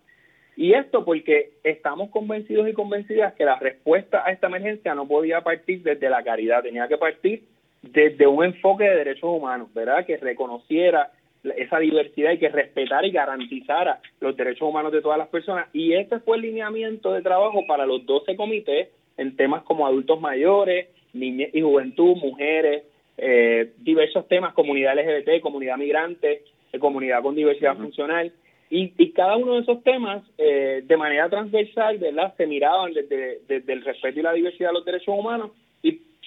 Y 0.58 0.74
esto 0.74 1.06
porque 1.06 1.52
estamos 1.64 2.10
convencidos 2.10 2.68
y 2.68 2.74
convencidas 2.74 3.34
que 3.36 3.46
la 3.46 3.58
respuesta 3.60 4.24
a 4.26 4.32
esta 4.32 4.48
emergencia 4.48 4.94
no 4.94 5.08
podía 5.08 5.42
partir 5.42 5.84
desde 5.84 6.10
la 6.10 6.24
caridad, 6.24 6.64
tenía 6.64 6.88
que 6.88 6.98
partir 6.98 7.44
desde 7.82 8.28
un 8.28 8.44
enfoque 8.44 8.84
de 8.84 8.96
derechos 8.96 9.30
humanos, 9.30 9.74
¿verdad? 9.74 10.06
Que 10.06 10.18
reconociera 10.18 11.12
esa 11.58 11.80
diversidad 11.80 12.32
y 12.32 12.38
que 12.38 12.50
respetara 12.50 13.06
y 13.06 13.12
garantizara 13.12 14.00
los 14.20 14.36
derechos 14.36 14.68
humanos 14.68 14.92
de 14.92 15.02
todas 15.02 15.18
las 15.18 15.28
personas. 15.28 15.68
Y 15.74 15.94
este 15.94 16.20
fue 16.20 16.38
el 16.38 16.44
lineamiento 16.44 17.14
de 17.14 17.22
trabajo 17.22 17.66
para 17.68 17.86
los 17.86 18.06
12 18.06 18.36
comités 18.36 18.90
en 19.18 19.36
temas 19.36 19.64
como 19.64 19.86
adultos 19.86 20.20
mayores, 20.20 20.90
niñez 21.14 21.50
y 21.54 21.62
juventud, 21.62 22.16
mujeres, 22.18 22.84
eh, 23.18 23.72
diversos 23.78 24.28
temas, 24.28 24.54
comunidad 24.54 24.96
LGBT, 24.96 25.42
comunidad 25.42 25.78
migrante, 25.78 26.44
eh, 26.74 26.80
comunidad 26.80 27.22
con 27.22 27.36
diversidad 27.36 27.78
funcional. 27.78 28.32
Y, 28.70 28.94
y, 28.98 29.12
cada 29.12 29.38
uno 29.38 29.54
de 29.54 29.62
esos 29.62 29.84
temas, 29.84 30.24
eh, 30.38 30.84
de 30.84 30.98
manera 30.98 31.30
transversal, 31.30 32.00
¿verdad? 32.00 32.34
se 32.36 32.48
miraban 32.48 32.94
desde, 32.94 33.40
desde 33.48 33.74
el 33.74 33.86
respeto 33.86 34.20
y 34.20 34.24
la 34.24 34.34
diversidad 34.34 34.70
de 34.70 34.74
los 34.74 34.86
derechos 34.86 35.16
humanos 35.16 35.52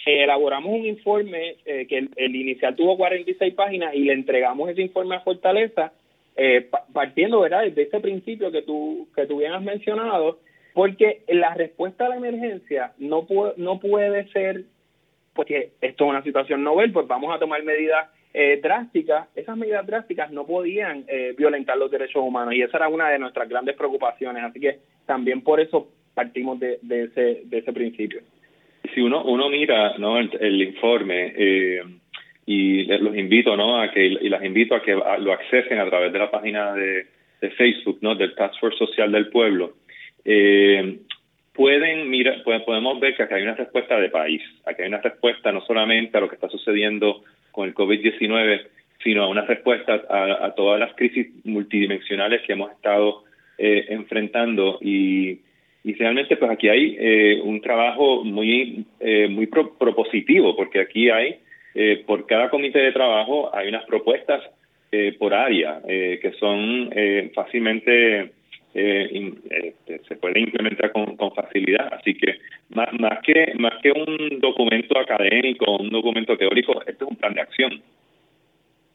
elaboramos 0.08 0.72
un 0.72 0.86
informe 0.86 1.56
eh, 1.64 1.86
que 1.86 2.08
el, 2.16 2.36
inicial 2.36 2.74
tuvo 2.76 2.96
46 2.96 3.54
páginas 3.54 3.94
y 3.94 4.04
le 4.04 4.12
entregamos 4.12 4.70
ese 4.70 4.82
informe 4.82 5.16
a 5.16 5.20
Fortaleza 5.20 5.92
eh, 6.36 6.68
partiendo 6.92 7.40
¿verdad? 7.40 7.64
de 7.66 7.82
ese 7.82 8.00
principio 8.00 8.52
que 8.52 8.62
tú, 8.62 9.08
que 9.14 9.26
tú 9.26 9.38
bien 9.38 9.52
has 9.52 9.62
mencionado, 9.62 10.38
porque 10.72 11.22
la 11.26 11.54
respuesta 11.54 12.06
a 12.06 12.10
la 12.10 12.16
emergencia 12.16 12.92
no, 12.98 13.26
puede, 13.26 13.54
no 13.56 13.80
puede 13.80 14.28
ser, 14.28 14.64
porque 15.34 15.72
esto 15.80 16.04
es 16.04 16.10
una 16.10 16.22
situación 16.22 16.62
novel, 16.62 16.92
pues 16.92 17.08
vamos 17.08 17.34
a 17.34 17.40
tomar 17.40 17.64
medidas 17.64 18.08
eh, 18.32 18.60
drásticas, 18.62 19.26
esas 19.34 19.56
medidas 19.56 19.84
drásticas 19.86 20.30
no 20.30 20.46
podían 20.46 21.04
eh, 21.08 21.34
violentar 21.36 21.76
los 21.76 21.90
derechos 21.90 22.22
humanos 22.22 22.54
y 22.54 22.62
esa 22.62 22.76
era 22.76 22.88
una 22.88 23.08
de 23.08 23.18
nuestras 23.18 23.48
grandes 23.48 23.74
preocupaciones, 23.74 24.44
así 24.44 24.60
que 24.60 24.78
también 25.06 25.40
por 25.42 25.58
eso 25.58 25.88
partimos 26.14 26.60
de, 26.60 26.78
ese, 26.82 27.42
de 27.46 27.58
ese 27.58 27.72
principio. 27.72 28.20
Si 28.94 29.00
uno, 29.00 29.24
uno 29.24 29.48
mira 29.48 29.96
¿no? 29.98 30.18
el, 30.18 30.62
informe 30.62 31.32
eh, 31.36 31.82
y 32.46 32.84
los 32.84 33.16
invito 33.16 33.56
¿no? 33.56 33.80
a 33.80 33.90
que 33.90 34.06
y 34.06 34.28
las 34.28 34.44
invito 34.44 34.74
a 34.74 34.82
que 34.82 34.94
lo 34.94 35.32
accesen 35.32 35.78
a 35.78 35.88
través 35.88 36.12
de 36.12 36.18
la 36.18 36.30
página 36.30 36.74
de, 36.74 37.06
de 37.40 37.50
Facebook 37.50 37.98
¿no? 38.00 38.14
del 38.14 38.34
Task 38.34 38.58
Force 38.60 38.78
Social 38.78 39.12
del 39.12 39.28
Pueblo, 39.28 39.74
eh, 40.24 40.98
pueden 41.52 42.08
mira, 42.08 42.42
podemos 42.44 43.00
ver 43.00 43.16
que 43.16 43.24
aquí 43.24 43.34
hay 43.34 43.42
una 43.42 43.54
respuesta 43.54 43.98
de 43.98 44.10
país, 44.10 44.42
aquí 44.64 44.82
hay 44.82 44.88
una 44.88 45.00
respuesta 45.00 45.52
no 45.52 45.60
solamente 45.62 46.16
a 46.16 46.20
lo 46.20 46.28
que 46.28 46.36
está 46.36 46.48
sucediendo 46.48 47.24
con 47.50 47.68
el 47.68 47.74
COVID-19, 47.74 48.62
sino 49.02 49.24
a 49.24 49.28
una 49.28 49.42
respuesta 49.42 50.02
a, 50.08 50.54
todas 50.54 50.78
las 50.80 50.94
crisis 50.94 51.28
multidimensionales 51.44 52.42
que 52.46 52.52
hemos 52.52 52.70
estado 52.72 53.24
eh, 53.58 53.86
enfrentando 53.88 54.78
y, 54.80 55.40
y, 55.84 55.94
realmente 55.94 56.36
pues 56.36 56.50
aquí 56.50 56.68
hay 56.68 56.96
eh, 56.98 57.40
un 57.42 57.60
trabajo 57.60 58.24
muy 58.24 58.84
eh, 59.00 59.28
muy 59.28 59.46
propositivo 59.46 60.56
porque 60.56 60.80
aquí 60.80 61.10
hay 61.10 61.36
por 62.06 62.26
cada 62.26 62.50
comité 62.50 62.80
de 62.80 62.90
trabajo 62.90 63.54
hay 63.54 63.68
unas 63.68 63.84
propuestas 63.84 64.42
por 65.18 65.32
área 65.32 65.80
que 65.86 66.32
son 66.40 66.90
fácilmente 67.34 68.32
eh, 68.74 69.32
este, 69.50 70.00
se 70.06 70.16
puede 70.16 70.40
implementar 70.40 70.92
con, 70.92 71.16
facilidad. 71.34 71.92
Así 71.92 72.14
que 72.14 72.38
más, 72.70 72.88
más 72.98 73.20
que 73.24 73.54
más 73.58 73.74
que 73.82 73.90
un 73.92 74.40
documento 74.40 74.98
académico, 74.98 75.76
un 75.76 75.90
documento 75.90 76.36
teórico, 76.36 76.80
este 76.86 77.04
es 77.04 77.10
un 77.10 77.16
plan 77.16 77.34
de 77.34 77.40
acción. 77.40 77.82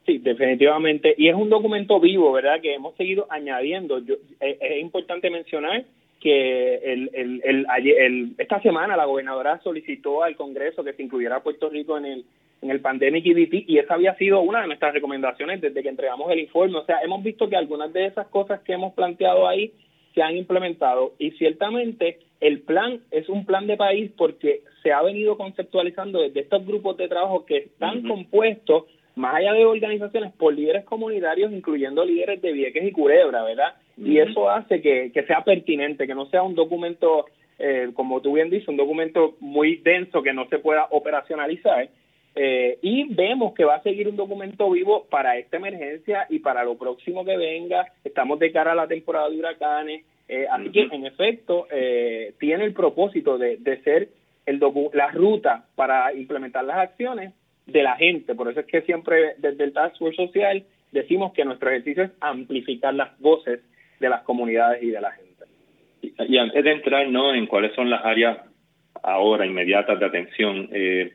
Sí, 0.06 0.18
definitivamente. 0.18 1.14
Y 1.18 1.28
es 1.28 1.34
un 1.34 1.50
documento 1.50 1.98
vivo, 1.98 2.32
¿verdad? 2.32 2.60
Que 2.60 2.74
hemos 2.74 2.94
seguido 2.96 3.26
añadiendo. 3.30 3.98
Yo, 3.98 4.14
eh, 4.40 4.58
es, 4.60 4.80
importante 4.80 5.30
mencionar 5.30 5.84
que 6.24 6.76
el, 6.76 7.10
el, 7.12 7.66
el, 7.68 8.34
esta 8.38 8.58
semana 8.62 8.96
la 8.96 9.04
gobernadora 9.04 9.60
solicitó 9.62 10.22
al 10.22 10.36
Congreso 10.36 10.82
que 10.82 10.94
se 10.94 11.02
incluyera 11.02 11.36
a 11.36 11.42
Puerto 11.42 11.68
Rico 11.68 11.98
en 11.98 12.06
el 12.06 12.24
en 12.62 12.70
el 12.70 12.80
Pandemic 12.80 13.26
EBT 13.26 13.68
y 13.68 13.76
esa 13.76 13.92
había 13.92 14.14
sido 14.14 14.40
una 14.40 14.62
de 14.62 14.68
nuestras 14.68 14.94
recomendaciones 14.94 15.60
desde 15.60 15.82
que 15.82 15.90
entregamos 15.90 16.30
el 16.30 16.38
informe. 16.38 16.78
O 16.78 16.86
sea, 16.86 17.00
hemos 17.02 17.22
visto 17.22 17.46
que 17.50 17.56
algunas 17.56 17.92
de 17.92 18.06
esas 18.06 18.26
cosas 18.28 18.62
que 18.62 18.72
hemos 18.72 18.94
planteado 18.94 19.46
ahí 19.46 19.70
se 20.14 20.22
han 20.22 20.34
implementado 20.34 21.12
y 21.18 21.32
ciertamente 21.32 22.20
el 22.40 22.62
plan 22.62 23.00
es 23.10 23.28
un 23.28 23.44
plan 23.44 23.66
de 23.66 23.76
país 23.76 24.10
porque 24.16 24.62
se 24.82 24.92
ha 24.92 25.02
venido 25.02 25.36
conceptualizando 25.36 26.22
desde 26.22 26.40
estos 26.40 26.64
grupos 26.64 26.96
de 26.96 27.08
trabajo 27.08 27.44
que 27.44 27.58
están 27.58 28.08
compuestos 28.08 28.84
más 29.16 29.36
allá 29.36 29.52
de 29.52 29.64
organizaciones 29.64 30.32
por 30.32 30.54
líderes 30.54 30.84
comunitarios 30.84 31.52
incluyendo 31.52 32.04
líderes 32.04 32.42
de 32.42 32.52
Vieques 32.52 32.84
y 32.84 32.92
Culebra, 32.92 33.42
¿verdad? 33.42 33.74
Y 33.96 34.18
eso 34.18 34.50
hace 34.50 34.80
que, 34.80 35.12
que 35.12 35.22
sea 35.24 35.44
pertinente, 35.44 36.06
que 36.06 36.14
no 36.14 36.26
sea 36.26 36.42
un 36.42 36.54
documento, 36.54 37.26
eh, 37.58 37.90
como 37.94 38.20
tú 38.20 38.34
bien 38.34 38.50
dices, 38.50 38.68
un 38.68 38.76
documento 38.76 39.36
muy 39.40 39.76
denso 39.76 40.22
que 40.22 40.32
no 40.32 40.48
se 40.48 40.58
pueda 40.58 40.88
operacionalizar, 40.90 41.88
eh, 42.36 42.78
y 42.82 43.14
vemos 43.14 43.54
que 43.54 43.64
va 43.64 43.76
a 43.76 43.82
seguir 43.82 44.08
un 44.08 44.16
documento 44.16 44.68
vivo 44.70 45.06
para 45.08 45.38
esta 45.38 45.56
emergencia 45.56 46.26
y 46.28 46.40
para 46.40 46.64
lo 46.64 46.76
próximo 46.76 47.24
que 47.24 47.36
venga. 47.36 47.92
Estamos 48.02 48.38
de 48.38 48.50
cara 48.50 48.72
a 48.72 48.74
la 48.74 48.88
temporada 48.88 49.30
de 49.30 49.38
huracanes. 49.38 50.04
Eh, 50.28 50.46
así 50.50 50.70
que, 50.70 50.88
en 50.90 51.06
efecto, 51.06 51.66
eh, 51.70 52.34
tiene 52.40 52.64
el 52.64 52.72
propósito 52.72 53.38
de, 53.38 53.58
de 53.58 53.80
ser 53.82 54.08
el 54.46 54.60
la 54.92 55.10
ruta 55.10 55.66
para 55.74 56.12
implementar 56.12 56.64
las 56.64 56.78
acciones 56.78 57.32
de 57.66 57.82
la 57.82 57.96
gente. 57.96 58.34
Por 58.34 58.50
eso 58.50 58.60
es 58.60 58.66
que 58.66 58.82
siempre 58.82 59.34
desde 59.38 59.64
el 59.64 59.72
Task 59.72 59.98
Force 59.98 60.16
Social 60.16 60.64
decimos 60.92 61.32
que 61.32 61.44
nuestro 61.44 61.70
ejercicio 61.70 62.04
es 62.04 62.10
amplificar 62.20 62.94
las 62.94 63.18
voces 63.20 63.60
de 64.00 64.08
las 64.08 64.22
comunidades 64.22 64.82
y 64.82 64.90
de 64.90 65.00
la 65.00 65.12
gente. 65.12 65.44
Y, 66.28 66.36
antes 66.36 66.62
de 66.62 66.72
entrar 66.72 67.08
¿no? 67.08 67.34
en 67.34 67.46
cuáles 67.46 67.74
son 67.74 67.90
las 67.90 68.04
áreas 68.04 68.38
ahora 69.02 69.46
inmediatas 69.46 69.98
de 69.98 70.06
atención, 70.06 70.68
eh, 70.72 71.12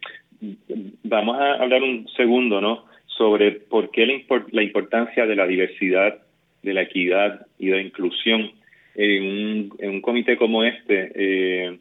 vamos 1.03 1.39
a 1.39 1.53
hablar 1.53 1.83
un 1.83 2.07
segundo, 2.09 2.61
¿no? 2.61 2.85
Sobre 3.05 3.51
por 3.51 3.91
qué 3.91 4.05
la, 4.51 4.63
importancia 4.63 5.25
de 5.25 5.35
la 5.35 5.45
diversidad, 5.45 6.19
de 6.63 6.73
la 6.73 6.83
equidad 6.83 7.45
y 7.57 7.67
de 7.67 7.75
la 7.75 7.81
inclusión 7.81 8.51
en 8.95 9.71
un, 9.81 10.01
comité 10.01 10.37
como 10.37 10.63
este, 10.63 11.11
eh, 11.15 11.79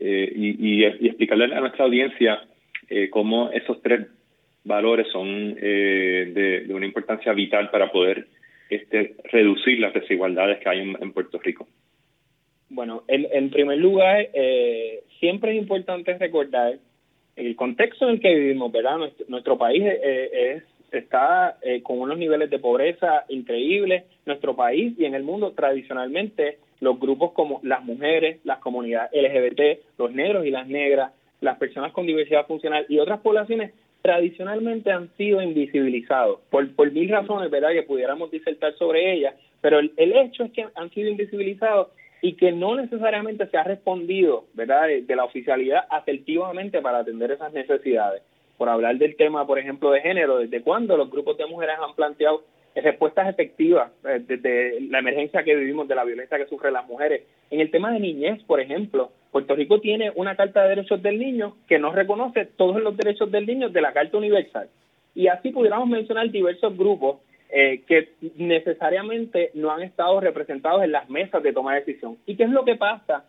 eh, 0.00 0.32
y, 0.36 0.84
explicarle 0.84 1.54
a 1.54 1.60
nuestra 1.60 1.84
audiencia 1.84 2.42
eh, 2.94 3.10
cómo 3.10 3.50
esos 3.50 3.80
tres 3.82 4.06
valores 4.64 5.06
son 5.12 5.54
de, 5.54 6.66
una 6.70 6.86
importancia 6.86 7.32
vital 7.32 7.70
para 7.70 7.92
poder 7.92 8.26
este, 8.70 9.14
reducir 9.30 9.78
las 9.78 9.92
desigualdades 9.92 10.58
que 10.60 10.68
hay 10.68 10.80
en, 10.80 11.12
Puerto 11.12 11.38
Rico. 11.38 11.68
Bueno, 12.70 13.04
en, 13.08 13.26
en 13.30 13.50
primer 13.50 13.76
lugar, 13.76 14.26
siempre 15.20 15.52
es 15.52 15.58
importante 15.58 16.16
recordar 16.16 16.78
el 17.36 17.56
contexto 17.56 18.06
en 18.06 18.14
el 18.14 18.20
que 18.20 18.34
vivimos, 18.34 18.70
¿verdad? 18.70 18.98
Nuestro, 19.28 19.58
país 19.58 19.82
eh, 19.84 20.30
es, 20.56 20.62
está 20.92 21.58
eh, 21.62 21.82
con 21.82 21.98
unos 21.98 22.18
niveles 22.18 22.50
de 22.50 22.58
pobreza 22.58 23.24
increíbles. 23.28 24.04
Nuestro 24.26 24.54
país 24.54 24.94
y 24.98 25.04
en 25.04 25.14
el 25.14 25.24
mundo 25.24 25.52
tradicionalmente 25.52 26.58
los 26.80 26.98
grupos 26.98 27.32
como 27.32 27.60
las 27.62 27.82
mujeres, 27.84 28.38
las 28.44 28.58
comunidades 28.58 29.10
LGBT, 29.12 29.98
los 29.98 30.12
negros 30.12 30.46
y 30.46 30.50
las 30.50 30.66
negras, 30.68 31.12
las 31.44 31.58
personas 31.58 31.92
con 31.92 32.06
diversidad 32.06 32.46
funcional 32.46 32.86
y 32.88 32.98
otras 32.98 33.20
poblaciones 33.20 33.72
tradicionalmente 34.02 34.90
han 34.90 35.08
sido 35.16 35.40
invisibilizados 35.40 36.40
por, 36.50 36.74
por 36.74 36.90
mil 36.92 37.08
razones, 37.08 37.50
¿verdad? 37.50 37.72
Que 37.72 37.84
pudiéramos 37.84 38.30
disertar 38.30 38.74
sobre 38.74 39.14
ellas, 39.14 39.34
pero 39.60 39.78
el 39.78 39.92
hecho 39.96 40.44
es 40.44 40.52
que 40.52 40.66
han 40.74 40.90
sido 40.90 41.08
invisibilizados 41.08 41.88
y 42.24 42.36
que 42.36 42.52
no 42.52 42.74
necesariamente 42.74 43.46
se 43.48 43.58
ha 43.58 43.64
respondido, 43.64 44.46
¿verdad?, 44.54 44.86
de, 44.88 45.14
la 45.14 45.24
oficialidad 45.24 45.84
asertivamente 45.90 46.80
para 46.80 47.00
atender 47.00 47.30
esas 47.32 47.52
necesidades. 47.52 48.22
Por 48.56 48.70
hablar 48.70 48.96
del 48.96 49.14
tema, 49.16 49.46
por 49.46 49.58
ejemplo, 49.58 49.90
de 49.90 50.00
género, 50.00 50.38
¿desde 50.38 50.62
cuándo 50.62 50.96
los 50.96 51.10
grupos 51.10 51.36
de 51.36 51.44
mujeres 51.44 51.76
han 51.78 51.94
planteado 51.94 52.42
respuestas 52.74 53.28
efectivas 53.28 53.92
eh, 54.08 54.22
desde 54.26 54.80
la 54.88 55.00
emergencia 55.00 55.44
que 55.44 55.54
vivimos 55.54 55.86
de 55.86 55.96
la 55.96 56.04
violencia 56.04 56.38
que 56.38 56.46
sufren 56.46 56.72
las 56.72 56.86
mujeres? 56.86 57.24
En 57.50 57.60
el 57.60 57.70
tema 57.70 57.92
de 57.92 58.00
niñez, 58.00 58.42
por 58.44 58.58
ejemplo, 58.58 59.12
Puerto 59.34 59.56
Rico 59.56 59.80
tiene 59.80 60.12
una 60.14 60.36
Carta 60.36 60.62
de 60.62 60.68
Derechos 60.68 61.02
del 61.02 61.18
Niño 61.18 61.56
que 61.66 61.80
no 61.80 61.90
reconoce 61.90 62.46
todos 62.46 62.80
los 62.80 62.96
derechos 62.96 63.32
del 63.32 63.46
niño 63.46 63.68
de 63.68 63.80
la 63.80 63.92
Carta 63.92 64.16
Universal. 64.16 64.68
Y 65.12 65.26
así 65.26 65.50
pudiéramos 65.50 65.88
mencionar 65.88 66.30
diversos 66.30 66.78
grupos 66.78 67.16
eh, 67.50 67.82
que 67.88 68.10
necesariamente 68.36 69.50
no 69.54 69.72
han 69.72 69.82
estado 69.82 70.20
representados 70.20 70.84
en 70.84 70.92
las 70.92 71.10
mesas 71.10 71.42
de 71.42 71.52
toma 71.52 71.74
de 71.74 71.80
decisión. 71.80 72.16
¿Y 72.26 72.36
qué 72.36 72.44
es 72.44 72.50
lo 72.50 72.64
que 72.64 72.76
pasa? 72.76 73.24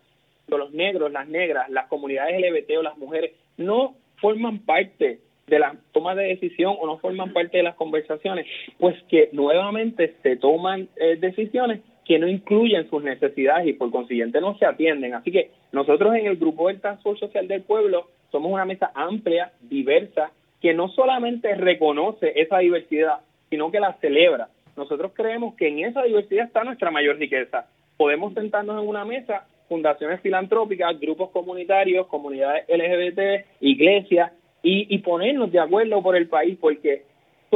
Los 0.46 0.72
negros, 0.72 1.10
las 1.10 1.26
negras, 1.26 1.68
las 1.70 1.88
comunidades 1.88 2.40
LGBT 2.40 2.78
o 2.78 2.82
las 2.84 2.96
mujeres 2.98 3.32
no 3.56 3.96
forman 4.18 4.60
parte 4.60 5.18
de 5.48 5.58
la 5.58 5.74
toma 5.90 6.14
de 6.14 6.28
decisión 6.28 6.76
o 6.78 6.86
no 6.86 6.98
forman 6.98 7.32
parte 7.32 7.56
de 7.56 7.64
las 7.64 7.74
conversaciones, 7.74 8.46
pues 8.78 8.94
que 9.08 9.30
nuevamente 9.32 10.14
se 10.22 10.36
toman 10.36 10.88
eh, 10.94 11.16
decisiones 11.16 11.80
que 12.06 12.18
no 12.18 12.28
incluyen 12.28 12.88
sus 12.88 13.02
necesidades 13.02 13.66
y 13.66 13.72
por 13.72 13.90
consiguiente 13.90 14.40
no 14.40 14.56
se 14.58 14.66
atienden. 14.66 15.14
Así 15.14 15.32
que 15.32 15.50
nosotros 15.72 16.14
en 16.14 16.26
el 16.26 16.36
grupo 16.36 16.68
del 16.68 16.80
Transporte 16.80 17.20
Social 17.20 17.48
del 17.48 17.62
Pueblo 17.62 18.08
somos 18.30 18.52
una 18.52 18.64
mesa 18.64 18.92
amplia, 18.94 19.52
diversa, 19.60 20.30
que 20.60 20.72
no 20.72 20.88
solamente 20.88 21.54
reconoce 21.54 22.32
esa 22.40 22.58
diversidad, 22.58 23.20
sino 23.50 23.70
que 23.70 23.80
la 23.80 23.94
celebra. 23.94 24.48
Nosotros 24.76 25.12
creemos 25.14 25.54
que 25.56 25.68
en 25.68 25.80
esa 25.80 26.02
diversidad 26.02 26.46
está 26.46 26.62
nuestra 26.62 26.90
mayor 26.90 27.16
riqueza. 27.16 27.66
Podemos 27.96 28.34
sentarnos 28.34 28.80
en 28.80 28.88
una 28.88 29.04
mesa, 29.04 29.46
fundaciones 29.68 30.20
filantrópicas, 30.20 31.00
grupos 31.00 31.30
comunitarios, 31.30 32.06
comunidades 32.06 32.66
LGBT, 32.68 33.46
iglesias, 33.60 34.32
y, 34.68 34.98
ponernos 34.98 35.52
de 35.52 35.60
acuerdo 35.60 36.02
por 36.02 36.16
el 36.16 36.28
país, 36.28 36.58
porque 36.60 37.04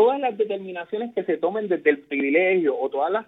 todas 0.01 0.19
las 0.19 0.39
determinaciones 0.39 1.13
que 1.15 1.25
se 1.25 1.37
tomen 1.37 1.69
desde 1.69 1.91
el 1.91 1.99
privilegio 1.99 2.75
o 2.75 2.89
todas 2.89 3.13
las 3.13 3.27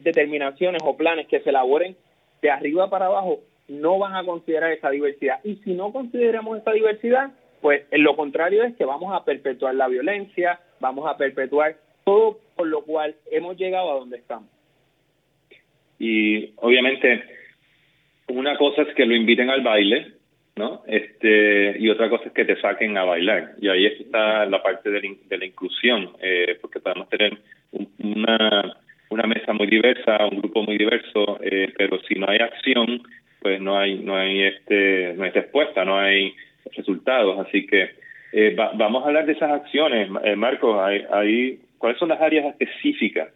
determinaciones 0.00 0.82
o 0.84 0.94
planes 0.94 1.26
que 1.26 1.40
se 1.40 1.48
elaboren 1.48 1.96
de 2.42 2.50
arriba 2.50 2.90
para 2.90 3.06
abajo 3.06 3.40
no 3.66 3.98
van 3.98 4.14
a 4.14 4.22
considerar 4.22 4.72
esa 4.72 4.90
diversidad. 4.90 5.40
Y 5.42 5.54
si 5.64 5.72
no 5.72 5.90
consideramos 5.90 6.58
esa 6.58 6.72
diversidad, 6.72 7.30
pues 7.62 7.84
en 7.90 8.02
lo 8.02 8.14
contrario 8.14 8.62
es 8.62 8.76
que 8.76 8.84
vamos 8.84 9.14
a 9.14 9.24
perpetuar 9.24 9.74
la 9.74 9.88
violencia, 9.88 10.60
vamos 10.80 11.10
a 11.10 11.16
perpetuar 11.16 11.76
todo 12.04 12.38
por 12.56 12.66
lo 12.66 12.82
cual 12.82 13.14
hemos 13.30 13.56
llegado 13.56 13.90
a 13.90 14.00
donde 14.00 14.18
estamos. 14.18 14.50
Y 15.98 16.52
obviamente 16.56 17.24
una 18.28 18.58
cosa 18.58 18.82
es 18.82 18.94
que 18.94 19.06
lo 19.06 19.14
inviten 19.14 19.48
al 19.48 19.62
baile, 19.62 20.12
¿no? 20.60 20.82
Este, 20.86 21.76
y 21.78 21.88
otra 21.88 22.10
cosa 22.10 22.24
es 22.26 22.32
que 22.32 22.44
te 22.44 22.60
saquen 22.60 22.96
a 22.98 23.04
bailar. 23.04 23.54
Y 23.60 23.68
ahí 23.68 23.86
está 23.86 24.44
la 24.44 24.62
parte 24.62 24.90
de 24.90 25.38
la, 25.38 25.44
inclusión, 25.44 26.10
eh, 26.20 26.58
porque 26.60 26.80
podemos 26.80 27.08
tener 27.08 27.38
una, 27.98 28.76
una 29.08 29.26
mesa 29.26 29.54
muy 29.54 29.66
diversa, 29.66 30.26
un 30.30 30.38
grupo 30.38 30.62
muy 30.62 30.76
diverso, 30.76 31.40
eh, 31.42 31.72
pero 31.76 31.98
si 32.02 32.14
no 32.14 32.26
hay 32.28 32.38
acción, 32.38 33.02
pues 33.40 33.58
no 33.60 33.78
hay, 33.78 33.98
no 33.98 34.14
hay 34.14 34.42
este, 34.42 35.14
no 35.16 35.24
hay 35.24 35.30
respuesta, 35.30 35.84
no 35.84 35.98
hay 35.98 36.34
resultados. 36.76 37.46
Así 37.46 37.66
que 37.66 37.90
eh, 38.32 38.54
vamos 38.54 39.02
a 39.02 39.08
hablar 39.08 39.24
de 39.24 39.32
esas 39.32 39.50
acciones, 39.50 40.10
eh, 40.22 40.36
Marcos. 40.36 40.78
Hay, 40.78 41.04
hay, 41.10 41.60
¿Cuáles 41.78 41.98
son 41.98 42.10
las 42.10 42.20
áreas 42.20 42.44
específicas 42.46 43.30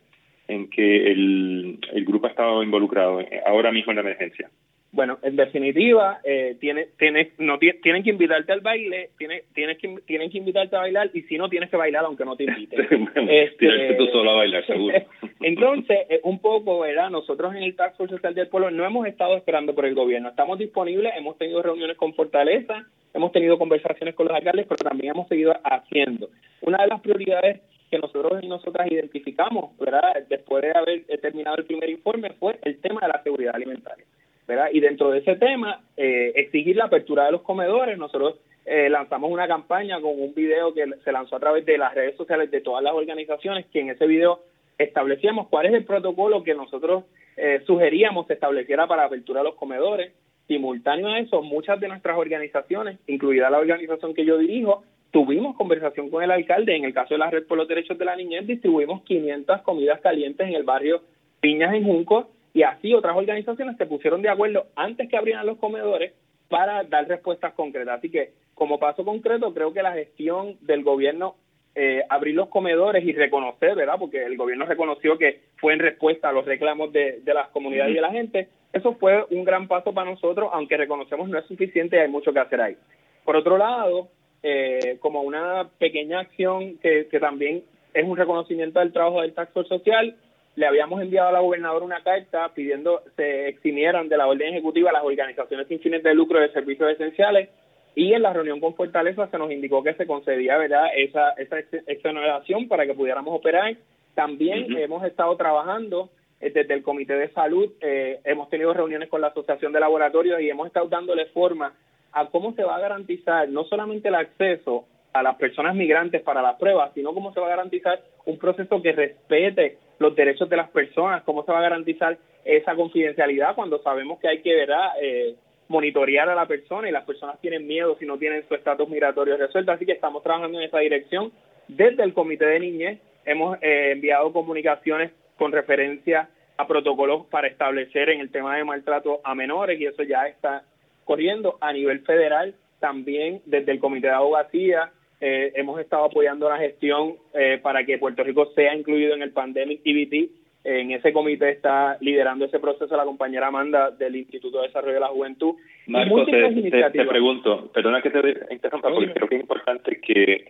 en 0.47 0.69
que 0.69 1.11
el 1.11 2.05
grupo 2.05 2.27
ha 2.27 2.31
estado 2.31 2.63
involucrado 2.63 3.25
ahora 3.47 3.73
mismo 3.73 3.93
en 3.93 3.97
la 3.97 4.03
emergencia? 4.03 4.51
Bueno, 4.95 5.19
en 5.23 5.35
definitiva, 5.35 6.21
eh, 6.23 6.57
tiene, 6.61 6.87
tiene, 6.97 7.33
no, 7.39 7.59
tienen 7.59 8.05
que 8.05 8.11
invitarte 8.11 8.53
al 8.53 8.61
baile, 8.61 9.11
tiene, 9.19 9.43
tienes 9.53 9.77
que, 9.79 9.93
tienen 10.07 10.31
que 10.31 10.39
invitarte 10.39 10.77
a 10.77 10.81
bailar 10.81 11.11
y 11.13 11.23
si 11.23 11.37
no, 11.37 11.49
tienes 11.49 11.69
que 11.69 11.77
bailar 11.77 12.05
aunque 12.05 12.25
no 12.25 12.37
te 12.37 12.45
inviten. 12.45 12.81
este, 13.29 13.57
tienes 13.57 13.99
tú 13.99 14.07
solo 14.13 14.31
a 14.31 14.37
bailar, 14.37 14.65
seguro. 14.67 14.97
Entonces, 15.41 15.99
eh, 16.09 16.21
un 16.23 16.39
poco, 16.39 16.79
¿verdad? 16.79 17.11
Nosotros 17.11 17.57
en 17.57 17.65
el 17.65 17.75
Tax 17.75 17.97
Force 17.97 18.15
Social 18.15 18.37
del 18.37 18.47
Pueblo 18.47 18.71
no 18.71 18.87
hemos 18.87 19.05
estado 19.09 19.37
esperando 19.37 19.75
por 19.75 19.85
el 19.85 19.97
gobierno. 19.97 20.29
Estamos 20.29 20.61
disponibles, 20.61 21.13
hemos 21.17 21.37
tenido 21.39 21.61
reuniones 21.61 21.97
con 21.97 22.15
Fortaleza, 22.15 22.87
hemos 23.13 23.33
tenido 23.33 23.59
conversaciones 23.59 24.15
con 24.15 24.29
los 24.29 24.37
alcaldes, 24.37 24.67
pero 24.69 24.89
también 24.89 25.13
hemos 25.15 25.27
seguido 25.27 25.55
haciendo. 25.65 26.29
Una 26.61 26.79
de 26.79 26.87
las 26.87 27.01
prioridades 27.01 27.63
que 27.91 27.99
nosotros 27.99 28.45
y 28.45 28.47
nosotras 28.47 28.87
identificamos, 28.89 29.77
¿verdad? 29.77 30.25
Después 30.29 30.63
de 30.63 30.71
haber 30.71 31.05
terminado 31.21 31.57
el 31.57 31.65
primer 31.65 31.91
informe, 31.91 32.31
fue 32.39 32.61
el 32.63 32.81
tema 32.81 33.01
de 33.01 33.09
la 33.09 33.23
seguridad 33.25 33.57
alimentaria. 33.57 34.05
¿Verdad? 34.47 34.69
Y 34.73 34.81
dentro 34.81 35.11
de 35.11 35.21
ese 35.21 35.37
tema, 35.37 35.81
eh, 35.97 36.33
exigir 36.37 36.77
la 36.77 36.85
apertura 36.85 37.27
de 37.27 37.33
los 37.33 37.43
comedores. 37.43 37.99
Nosotros 37.99 38.37
eh, 38.67 38.89
lanzamos 38.89 39.31
una 39.31 39.47
campaña 39.47 40.01
con 40.01 40.21
un 40.21 40.35
video 40.35 40.73
que 40.73 40.87
se 41.05 41.13
lanzó 41.13 41.37
a 41.37 41.41
través 41.41 41.65
de 41.67 41.79
las 41.79 41.95
redes 41.95 42.17
sociales 42.17 42.51
de 42.51 42.61
todas 42.61 42.83
las 42.83 42.95
organizaciones, 42.95 43.67
que 43.67 43.81
en 43.81 43.91
ese 43.91 44.07
video 44.07 44.41
establecíamos 44.79 45.49
cuál 45.49 45.67
es 45.67 45.75
el 45.75 45.85
protocolo 45.85 46.43
que 46.43 46.55
nosotros 46.55 47.05
eh, 47.37 47.63
sugeríamos 47.67 48.27
se 48.27 48.35
estableciera 48.35 48.87
para 48.87 49.05
apertura 49.05 49.41
de 49.41 49.45
los 49.45 49.55
comedores. 49.57 50.13
Simultáneo 50.47 51.09
a 51.09 51.19
eso, 51.19 51.43
muchas 51.43 51.81
de 51.81 51.89
nuestras 51.89 52.19
organizaciones, 52.19 52.99
incluida 53.07 53.49
la 53.49 53.59
organización 53.59 54.13
que 54.13 54.27
yo 54.27 54.37
dirijo, 54.37 54.85
tuvimos 55.11 55.57
conversación 55.57 56.11
con 56.11 56.23
el 56.23 56.31
alcalde. 56.31 56.77
En 56.77 56.85
el 56.85 56.93
caso 56.93 57.15
de 57.15 57.19
la 57.19 57.31
Red 57.31 57.47
por 57.47 57.57
los 57.57 57.67
Derechos 57.67 57.97
de 57.97 58.05
la 58.05 58.15
Niñez, 58.15 58.47
distribuimos 58.47 59.03
500 59.05 59.63
comidas 59.63 60.01
calientes 60.03 60.47
en 60.47 60.55
el 60.55 60.65
barrio 60.65 61.01
Piñas 61.41 61.75
en 61.75 61.85
Junco 61.85 62.29
y 62.55 62.63
así 62.63 62.95
otras 62.95 63.17
organizaciones 63.17 63.77
se 63.77 63.85
pusieron 63.85 64.23
de 64.23 64.31
acuerdo 64.31 64.69
antes 64.77 65.11
que 65.11 65.17
abrieran 65.17 65.45
los 65.45 65.59
comedores 65.59 66.13
para 66.49 66.85
dar 66.85 67.09
respuestas 67.09 67.53
concretas. 67.55 67.99
Así 67.99 68.11
que, 68.11 68.31
como 68.55 68.79
paso 68.79 69.05
concreto, 69.05 69.53
creo 69.53 69.73
que 69.73 69.83
la 69.83 69.93
gestión 69.93 70.57
del 70.61 70.85
gobierno, 70.85 71.35
eh, 71.75 72.03
abrir 72.09 72.37
los 72.37 72.49
comedores 72.49 73.05
y 73.05 73.13
reconocer, 73.13 73.75
¿verdad? 73.75 73.97
Porque 73.99 74.25
el 74.25 74.37
gobierno 74.37 74.67
reconoció 74.67 75.19
que 75.19 75.41
fue 75.57 75.73
en 75.73 75.81
respuesta 75.81 76.29
a 76.29 76.33
los 76.33 76.45
reclamos 76.45 76.93
de, 76.93 77.21
de 77.25 77.35
las 77.35 77.49
comunidades 77.49 77.91
y 77.91 77.97
de 77.97 78.01
la 78.01 78.13
gente. 78.13 78.49
Eso 78.73 78.95
fue 78.95 79.25
un 79.31 79.45
gran 79.45 79.67
paso 79.67 79.93
para 79.93 80.11
nosotros, 80.11 80.51
aunque 80.53 80.77
reconocemos 80.77 81.29
no 81.29 81.39
es 81.39 81.47
suficiente 81.47 81.97
y 81.97 82.01
hay 82.01 82.09
mucho 82.09 82.33
que 82.33 82.39
hacer 82.39 82.61
ahí. 82.61 82.77
Por 83.25 83.35
otro 83.35 83.59
lado, 83.59 84.09
eh, 84.45 84.99
como 85.01 85.23
una 85.23 85.71
pequeña 85.79 86.21
acción 86.21 86.79
que, 86.79 87.09
que 87.11 87.19
también 87.19 87.65
es 87.93 88.05
un 88.05 88.17
reconocimiento 88.17 88.79
del 88.79 88.93
trabajo 88.93 89.23
del 89.23 89.33
Tax 89.33 89.53
Social, 89.67 90.17
le 90.57 90.67
habíamos 90.67 91.01
enviado 91.01 91.29
a 91.29 91.33
la 91.33 91.41
gobernadora 91.41 91.85
una 91.85 92.03
carta 92.03 92.51
pidiendo 92.55 93.03
se 93.17 93.49
eximieran 93.49 94.09
de 94.09 94.17
la 94.17 94.27
orden 94.27 94.55
ejecutiva 94.55 94.93
las 94.93 95.03
organizaciones 95.03 95.67
sin 95.69 95.81
fines 95.81 96.03
de 96.03 96.15
lucro 96.15 96.39
de 96.39 96.53
servicios 96.53 96.91
esenciales 96.91 97.49
y 97.95 98.13
en 98.13 98.23
la 98.23 98.33
reunión 98.33 98.61
con 98.61 98.75
Fortaleza 98.75 99.29
se 99.29 99.39
nos 99.39 99.51
indicó 99.51 99.83
que 99.83 99.95
se 99.95 100.07
concedía 100.07 100.59
verdad 100.59 100.87
esa, 100.97 101.31
esa 101.33 101.59
exoneración 101.87 102.67
para 102.69 102.87
que 102.87 102.95
pudiéramos 102.95 103.35
operar. 103.37 103.77
También 104.15 104.77
hemos 104.77 105.05
estado 105.05 105.37
trabajando 105.37 106.11
eh, 106.41 106.51
desde 106.51 106.75
el 106.75 106.83
Comité 106.83 107.15
de 107.15 107.31
Salud, 107.31 107.71
eh, 107.81 108.21
hemos 108.25 108.49
tenido 108.51 108.75
reuniones 108.75 109.09
con 109.09 109.21
la 109.21 109.29
Asociación 109.29 109.73
de 109.73 109.81
Laboratorios 109.81 110.41
y 110.41 110.51
hemos 110.51 110.67
estado 110.67 110.89
dándole 110.89 111.27
forma 111.27 111.73
a 112.13 112.27
cómo 112.27 112.53
se 112.55 112.65
va 112.65 112.77
a 112.77 112.81
garantizar 112.81 113.49
no 113.49 113.65
solamente 113.65 114.09
el 114.09 114.15
acceso 114.15 114.87
a 115.13 115.23
las 115.23 115.37
personas 115.37 115.77
migrantes 115.77 116.23
para 116.23 116.43
las 116.43 116.57
pruebas, 116.57 116.93
sino 116.95 117.15
cómo 117.15 117.33
se 117.33 117.41
va 117.41 117.47
a 117.47 117.51
garantizar 117.51 118.01
un 118.25 118.39
proceso 118.39 118.83
que 118.83 118.93
respete 118.93 119.79
los 119.99 120.15
derechos 120.15 120.49
de 120.49 120.57
las 120.57 120.71
personas, 120.71 121.23
cómo 121.25 121.45
se 121.45 121.53
va 121.53 121.59
a 121.59 121.63
garantizar 121.63 122.19
esa 122.45 122.75
confidencialidad 122.75 123.55
cuando 123.55 123.83
sabemos 123.83 124.19
que 124.21 124.29
hay 124.29 124.43
que 124.43 124.55
¿verdad? 124.55 124.93
Eh, 125.01 125.35
monitorear 125.69 126.29
a 126.29 126.35
la 126.35 126.47
persona 126.47 126.89
y 126.89 126.93
las 126.93 127.05
personas 127.05 127.41
tienen 127.41 127.67
miedo 127.67 127.97
si 127.99 128.07
no 128.07 128.19
tienen 128.19 128.47
su 128.47 128.55
estatus 128.55 128.89
migratorio 128.89 129.37
resuelto. 129.37 129.73
Así 129.73 129.87
que 129.87 129.93
estamos 129.93 130.23
trabajando 130.23 130.59
en 130.59 130.65
esa 130.65 130.79
dirección. 130.79 131.33
Desde 131.69 132.03
el 132.03 132.13
Comité 132.13 132.47
de 132.47 132.61
Niñez 132.61 133.01
hemos 133.25 133.57
eh, 133.63 133.93
enviado 133.93 134.33
comunicaciones 134.33 135.13
con 135.39 135.53
referencia 135.53 136.29
a 136.57 136.67
protocolos 136.67 137.27
para 137.27 137.49
establecer 137.49 138.11
en 138.11 138.21
el 138.21 138.31
tema 138.31 138.57
de 138.57 138.65
maltrato 138.65 139.21
a 139.25 139.35
menores 139.35 139.81
y 139.81 139.87
eso 139.87 140.03
ya 140.03 140.29
está 140.29 140.65
corriendo 141.05 141.57
a 141.61 141.73
nivel 141.73 142.01
federal. 142.01 142.55
También 142.79 143.41
desde 143.47 143.73
el 143.73 143.81
Comité 143.81 144.09
de 144.09 144.13
Abogacía 144.13 144.93
eh, 145.27 145.53
hemos 145.55 145.81
estado 145.81 146.05
apoyando 146.05 146.51
la 146.51 146.59
gestión 146.59 147.15
eh, 147.33 147.59
para 147.63 147.83
que 147.87 147.97
Puerto 147.97 148.23
Rico 148.23 148.53
sea 148.55 148.75
incluido 148.75 149.15
en 149.15 149.23
el 149.23 149.33
Pandemic 149.33 149.81
EBT. 149.83 150.31
En 150.65 150.91
ese 150.91 151.15
comité 151.15 151.49
está 151.49 151.97
liderando 152.03 152.45
ese 152.45 152.59
proceso 152.59 152.95
la 152.95 153.07
compañera 153.07 153.47
Amanda 153.47 153.91
del 153.91 154.17
Instituto 154.17 154.61
de 154.61 154.67
Desarrollo 154.67 154.95
de 154.95 155.01
la 155.01 155.09
Juventud. 155.09 155.55
Marco, 155.87 156.27
te, 156.27 157.05
pregunto, 157.07 157.71
perdona 157.73 158.03
que 158.03 158.11
te 158.11 158.19
interrumpa, 158.51 158.91
porque 158.91 159.13
creo 159.13 159.29
que 159.29 159.37
es 159.37 159.41
importante 159.41 159.99
que, 160.01 160.45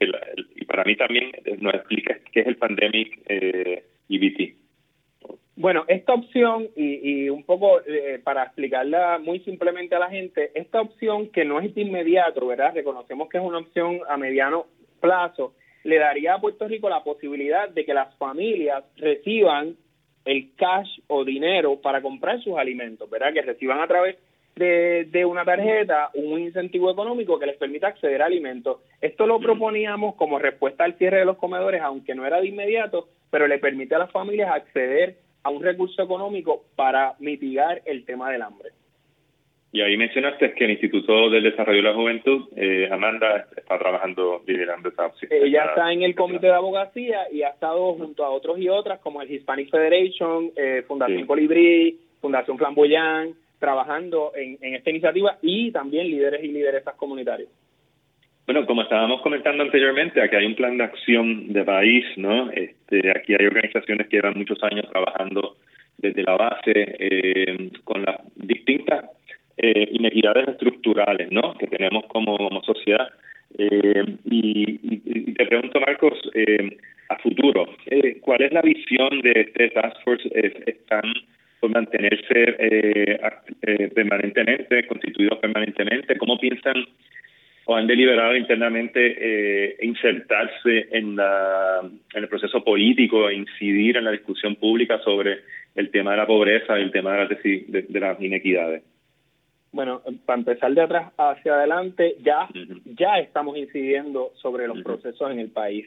y 0.56 0.64
para 0.64 0.82
mí 0.82 0.96
también 0.96 1.30
eh, 1.44 1.56
nos 1.60 1.74
expliques 1.74 2.18
qué 2.32 2.40
es 2.40 2.46
el 2.48 2.56
Pandemic 2.56 3.20
eh, 3.28 3.84
EBT. 4.08 4.63
Bueno, 5.56 5.84
esta 5.86 6.14
opción, 6.14 6.68
y, 6.74 7.28
un 7.28 7.44
poco 7.44 7.80
eh, 7.86 8.20
para 8.22 8.42
explicarla 8.42 9.20
muy 9.22 9.38
simplemente 9.40 9.94
a 9.94 10.00
la 10.00 10.10
gente, 10.10 10.50
esta 10.54 10.80
opción 10.80 11.28
que 11.28 11.44
no 11.44 11.60
es 11.60 11.72
de 11.74 11.82
inmediato, 11.82 12.44
¿verdad? 12.46 12.74
Reconocemos 12.74 13.28
que 13.28 13.38
es 13.38 13.44
una 13.44 13.58
opción 13.58 14.00
a 14.08 14.16
mediano 14.16 14.66
plazo, 15.00 15.54
le 15.84 15.98
daría 15.98 16.34
a 16.34 16.40
Puerto 16.40 16.66
Rico 16.66 16.88
la 16.88 17.04
posibilidad 17.04 17.68
de 17.68 17.84
que 17.84 17.94
las 17.94 18.12
familias 18.16 18.82
reciban 18.96 19.76
el 20.24 20.54
cash 20.56 20.88
o 21.06 21.24
dinero 21.24 21.80
para 21.80 22.02
comprar 22.02 22.42
sus 22.42 22.56
alimentos, 22.56 23.08
¿verdad? 23.08 23.32
Que 23.32 23.42
reciban 23.42 23.80
a 23.80 23.86
través 23.86 24.16
de, 24.56 25.04
de, 25.04 25.24
una 25.24 25.44
tarjeta 25.44 26.10
un 26.14 26.40
incentivo 26.40 26.90
económico 26.90 27.38
que 27.38 27.46
les 27.46 27.56
permita 27.56 27.88
acceder 27.88 28.22
a 28.22 28.26
alimentos. 28.26 28.80
Esto 29.00 29.26
lo 29.26 29.38
proponíamos 29.38 30.16
como 30.16 30.38
respuesta 30.38 30.84
al 30.84 30.94
cierre 30.94 31.18
de 31.18 31.24
los 31.26 31.36
comedores, 31.36 31.80
aunque 31.82 32.14
no 32.14 32.26
era 32.26 32.40
de 32.40 32.48
inmediato, 32.48 33.08
pero 33.30 33.46
le 33.46 33.58
permite 33.58 33.94
a 33.94 33.98
las 33.98 34.10
familias 34.10 34.50
acceder 34.50 35.16
a 35.44 35.50
un 35.50 35.62
recurso 35.62 36.02
económico 36.02 36.64
para 36.74 37.14
mitigar 37.20 37.82
el 37.84 38.04
tema 38.04 38.30
del 38.30 38.42
hambre. 38.42 38.70
Y 39.72 39.80
ahí 39.80 39.96
mencionaste 39.96 40.54
que 40.54 40.64
el 40.66 40.70
Instituto 40.70 41.30
del 41.30 41.42
Desarrollo 41.42 41.78
de 41.78 41.88
la 41.88 41.94
Juventud, 41.94 42.48
eh, 42.54 42.88
Amanda, 42.92 43.48
está 43.56 43.76
trabajando, 43.76 44.42
liderando 44.46 44.88
esa 44.88 45.06
opción. 45.06 45.32
Ella 45.32 45.64
está 45.64 45.92
en 45.92 46.02
el 46.02 46.14
comité 46.14 46.46
de 46.46 46.54
abogacía 46.54 47.26
y 47.32 47.42
ha 47.42 47.48
estado 47.48 47.92
junto 47.94 48.24
a 48.24 48.30
otros 48.30 48.58
y 48.60 48.68
otras 48.68 49.00
como 49.00 49.20
el 49.20 49.30
Hispanic 49.30 49.70
Federation, 49.70 50.52
eh, 50.54 50.84
Fundación 50.86 51.26
Colibrí, 51.26 51.98
Fundación 52.20 52.56
Flamboyán, 52.56 53.34
trabajando 53.58 54.30
en, 54.36 54.58
en 54.60 54.76
esta 54.76 54.90
iniciativa 54.90 55.38
y 55.42 55.72
también 55.72 56.08
líderes 56.08 56.44
y 56.44 56.48
lideresas 56.48 56.94
comunitarios. 56.94 57.48
Bueno, 58.46 58.66
como 58.66 58.82
estábamos 58.82 59.22
comentando 59.22 59.62
anteriormente, 59.62 60.20
aquí 60.20 60.36
hay 60.36 60.44
un 60.44 60.54
plan 60.54 60.76
de 60.76 60.84
acción 60.84 61.50
de 61.50 61.64
país, 61.64 62.04
¿no? 62.16 62.50
Este, 62.50 63.10
aquí 63.10 63.34
hay 63.38 63.46
organizaciones 63.46 64.06
que 64.08 64.16
llevan 64.16 64.36
muchos 64.36 64.62
años 64.62 64.86
trabajando 64.90 65.56
desde 65.96 66.22
la 66.22 66.36
base 66.36 66.72
eh, 66.74 67.70
con 67.84 68.02
las 68.04 68.16
distintas 68.36 69.06
eh, 69.56 69.88
inequidades 69.92 70.48
estructurales, 70.48 71.32
¿no? 71.32 71.54
Que 71.54 71.68
tenemos 71.68 72.04
como, 72.08 72.36
sociedad. 72.64 73.08
Eh, 73.56 74.04
y, 74.26 75.32
te 75.32 75.46
pregunto, 75.46 75.80
Marcos, 75.80 76.18
a 77.08 77.18
futuro, 77.20 77.66
¿cuál 78.20 78.42
es 78.42 78.52
la 78.52 78.60
visión 78.60 79.22
de 79.22 79.32
este 79.40 79.70
Task 79.70 79.96
Force? 80.04 80.28
¿Están 80.66 81.14
por 81.60 81.70
mantenerse 81.70 83.18
permanentemente, 83.94 84.86
constituidos 84.86 85.38
permanentemente? 85.38 86.18
¿Cómo 86.18 86.38
piensan 86.38 86.84
o 87.66 87.76
han 87.76 87.86
deliberado 87.86 88.36
internamente 88.36 89.16
eh, 89.18 89.76
insertarse 89.82 90.88
en, 90.90 91.16
la, 91.16 91.80
en 91.82 92.22
el 92.22 92.28
proceso 92.28 92.62
político 92.62 93.28
e 93.28 93.34
incidir 93.34 93.96
en 93.96 94.04
la 94.04 94.10
discusión 94.10 94.56
pública 94.56 94.98
sobre 95.00 95.40
el 95.74 95.90
tema 95.90 96.12
de 96.12 96.16
la 96.18 96.26
pobreza 96.26 96.78
y 96.78 96.82
el 96.82 96.90
tema 96.90 97.12
de 97.12 97.18
las, 97.18 97.42
de, 97.88 98.00
las 98.00 98.20
inequidades? 98.20 98.82
Bueno, 99.72 100.02
para 100.24 100.38
empezar 100.38 100.72
de 100.72 100.82
atrás 100.82 101.12
hacia 101.16 101.54
adelante, 101.54 102.16
ya, 102.22 102.48
ya 102.84 103.18
estamos 103.18 103.56
incidiendo 103.56 104.30
sobre 104.36 104.68
los 104.68 104.80
procesos 104.82 105.30
en 105.32 105.40
el 105.40 105.50
país. 105.50 105.86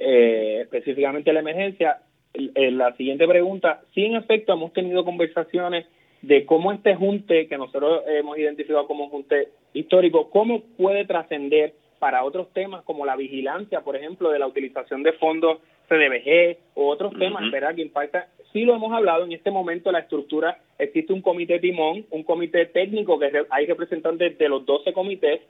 Eh, 0.00 0.60
específicamente 0.62 1.32
la 1.32 1.40
emergencia, 1.40 1.98
la 2.34 2.96
siguiente 2.96 3.28
pregunta, 3.28 3.82
sí 3.94 4.04
en 4.04 4.16
efecto 4.16 4.54
hemos 4.54 4.72
tenido 4.72 5.04
conversaciones 5.04 5.86
de 6.22 6.44
cómo 6.46 6.72
este 6.72 6.94
junte, 6.94 7.46
que 7.46 7.58
nosotros 7.58 8.02
hemos 8.06 8.38
identificado 8.38 8.86
como 8.86 9.04
un 9.04 9.10
junte 9.10 9.48
histórico, 9.72 10.30
cómo 10.30 10.62
puede 10.76 11.04
trascender 11.04 11.74
para 11.98 12.24
otros 12.24 12.52
temas 12.52 12.84
como 12.84 13.06
la 13.06 13.16
vigilancia, 13.16 13.80
por 13.80 13.96
ejemplo, 13.96 14.30
de 14.30 14.38
la 14.38 14.46
utilización 14.46 15.02
de 15.02 15.12
fondos 15.14 15.58
CDBG 15.88 16.58
o 16.74 16.88
otros 16.88 17.12
temas, 17.18 17.50
¿verdad? 17.50 17.74
Que 17.74 17.82
impacta. 17.82 18.28
Sí 18.52 18.62
lo 18.62 18.74
hemos 18.74 18.92
hablado 18.92 19.24
en 19.24 19.32
este 19.32 19.50
momento, 19.50 19.90
la 19.90 20.00
estructura, 20.00 20.58
existe 20.78 21.12
un 21.12 21.22
comité 21.22 21.58
timón, 21.58 22.06
un 22.10 22.22
comité 22.22 22.66
técnico 22.66 23.18
que 23.18 23.30
hay 23.50 23.66
representantes 23.66 24.38
de 24.38 24.48
los 24.48 24.64
12 24.64 24.92
comités 24.92 25.40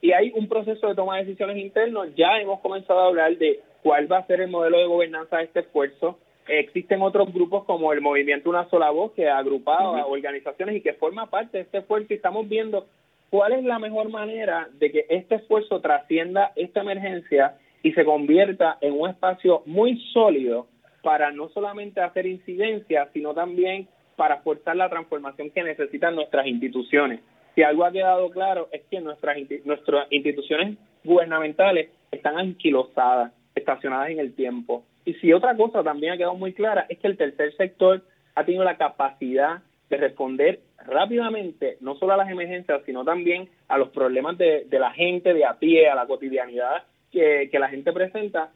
y 0.00 0.12
hay 0.12 0.32
un 0.34 0.48
proceso 0.48 0.88
de 0.88 0.94
toma 0.94 1.16
de 1.16 1.24
decisiones 1.24 1.56
internos. 1.58 2.08
Ya 2.16 2.40
hemos 2.40 2.60
comenzado 2.60 3.00
a 3.00 3.06
hablar 3.06 3.36
de 3.36 3.60
cuál 3.82 4.10
va 4.10 4.18
a 4.18 4.26
ser 4.26 4.40
el 4.40 4.50
modelo 4.50 4.78
de 4.78 4.86
gobernanza 4.86 5.38
de 5.38 5.44
este 5.44 5.60
esfuerzo. 5.60 6.18
Existen 6.48 7.02
otros 7.02 7.32
grupos 7.32 7.64
como 7.64 7.92
el 7.92 8.00
Movimiento 8.00 8.48
Una 8.48 8.68
Sola 8.70 8.90
Voz 8.90 9.12
que 9.12 9.28
ha 9.28 9.38
agrupado 9.38 9.96
a 9.96 10.06
organizaciones 10.06 10.76
y 10.76 10.80
que 10.80 10.94
forma 10.94 11.26
parte 11.26 11.58
de 11.58 11.64
este 11.64 11.78
esfuerzo 11.78 12.06
y 12.10 12.16
estamos 12.16 12.48
viendo 12.48 12.86
cuál 13.30 13.52
es 13.52 13.64
la 13.64 13.78
mejor 13.78 14.08
manera 14.08 14.68
de 14.78 14.90
que 14.90 15.06
este 15.10 15.36
esfuerzo 15.36 15.80
trascienda 15.80 16.52
esta 16.56 16.80
emergencia 16.80 17.58
y 17.82 17.92
se 17.92 18.04
convierta 18.04 18.78
en 18.80 18.98
un 18.98 19.10
espacio 19.10 19.62
muy 19.66 20.00
sólido 20.12 20.66
para 21.02 21.30
no 21.30 21.48
solamente 21.50 22.00
hacer 22.00 22.26
incidencia, 22.26 23.08
sino 23.12 23.34
también 23.34 23.88
para 24.16 24.38
forzar 24.38 24.76
la 24.76 24.88
transformación 24.88 25.50
que 25.50 25.62
necesitan 25.62 26.14
nuestras 26.14 26.46
instituciones. 26.46 27.20
Si 27.54 27.62
algo 27.62 27.84
ha 27.84 27.92
quedado 27.92 28.30
claro 28.30 28.68
es 28.72 28.82
que 28.90 29.00
nuestras, 29.00 29.36
nuestras 29.64 30.06
instituciones 30.10 30.76
gubernamentales 31.04 31.90
están 32.10 32.38
anquilosadas, 32.38 33.32
estacionadas 33.54 34.10
en 34.10 34.18
el 34.18 34.34
tiempo. 34.34 34.84
Y 35.08 35.14
si 35.14 35.32
otra 35.32 35.56
cosa 35.56 35.82
también 35.82 36.12
ha 36.12 36.16
quedado 36.18 36.34
muy 36.34 36.52
clara 36.52 36.84
es 36.90 36.98
que 36.98 37.06
el 37.06 37.16
tercer 37.16 37.56
sector 37.56 38.02
ha 38.34 38.44
tenido 38.44 38.62
la 38.62 38.76
capacidad 38.76 39.62
de 39.88 39.96
responder 39.96 40.60
rápidamente, 40.84 41.78
no 41.80 41.94
solo 41.94 42.12
a 42.12 42.18
las 42.18 42.28
emergencias, 42.28 42.82
sino 42.84 43.06
también 43.06 43.48
a 43.68 43.78
los 43.78 43.88
problemas 43.88 44.36
de, 44.36 44.66
la 44.70 44.90
gente 44.90 45.32
de 45.32 45.46
a 45.46 45.58
pie, 45.58 45.88
a 45.88 45.94
la 45.94 46.04
cotidianidad 46.04 46.82
que, 47.10 47.48
la 47.54 47.70
gente 47.70 47.90
presenta, 47.90 48.50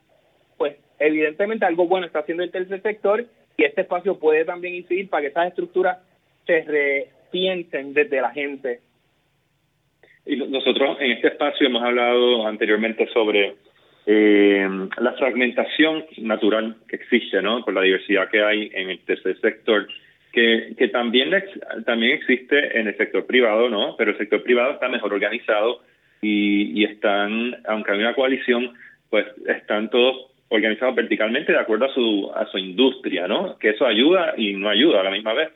pues 0.58 0.76
evidentemente 0.98 1.64
algo 1.64 1.86
bueno 1.86 2.04
está 2.04 2.18
haciendo 2.18 2.42
el 2.42 2.50
tercer 2.50 2.82
sector 2.82 3.24
y 3.56 3.64
este 3.64 3.80
espacio 3.80 4.18
puede 4.18 4.44
también 4.44 4.74
incidir 4.74 5.08
para 5.08 5.22
que 5.22 5.28
esas 5.28 5.48
estructuras 5.48 6.00
se 6.46 6.64
repiensen 6.64 7.94
desde 7.94 8.20
la 8.20 8.30
gente. 8.30 8.80
Y 10.26 10.36
nosotros 10.36 10.98
en 11.00 11.12
este 11.12 11.28
espacio 11.28 11.66
hemos 11.66 11.82
hablado 11.82 12.46
anteriormente 12.46 13.06
sobre 13.06 13.56
eh, 14.06 14.68
la 14.98 15.12
fragmentación 15.12 16.04
natural 16.18 16.76
que 16.88 16.96
existe, 16.96 17.40
¿no? 17.40 17.64
Por 17.64 17.74
la 17.74 17.82
diversidad 17.82 18.28
que 18.30 18.42
hay 18.42 18.70
en 18.74 18.90
el 18.90 18.98
tercer 19.00 19.38
sector 19.40 19.86
que, 20.32 20.74
que 20.76 20.88
también, 20.88 21.30
también 21.84 22.12
existe 22.12 22.78
en 22.78 22.88
el 22.88 22.96
sector 22.96 23.26
privado, 23.26 23.68
¿no? 23.68 23.96
Pero 23.96 24.12
el 24.12 24.18
sector 24.18 24.42
privado 24.42 24.72
está 24.72 24.88
mejor 24.88 25.12
organizado 25.12 25.82
y, 26.20 26.80
y 26.80 26.84
están, 26.84 27.56
aunque 27.66 27.92
hay 27.92 27.98
una 27.98 28.14
coalición, 28.14 28.72
pues 29.10 29.26
están 29.46 29.90
todos 29.90 30.32
organizados 30.48 30.94
verticalmente 30.94 31.52
de 31.52 31.58
acuerdo 31.58 31.86
a 31.86 31.94
su, 31.94 32.30
a 32.34 32.46
su 32.46 32.58
industria, 32.58 33.28
¿no? 33.28 33.58
Que 33.58 33.70
eso 33.70 33.86
ayuda 33.86 34.34
y 34.36 34.54
no 34.54 34.68
ayuda 34.68 35.00
a 35.00 35.04
la 35.04 35.10
misma 35.10 35.34
vez. 35.34 35.50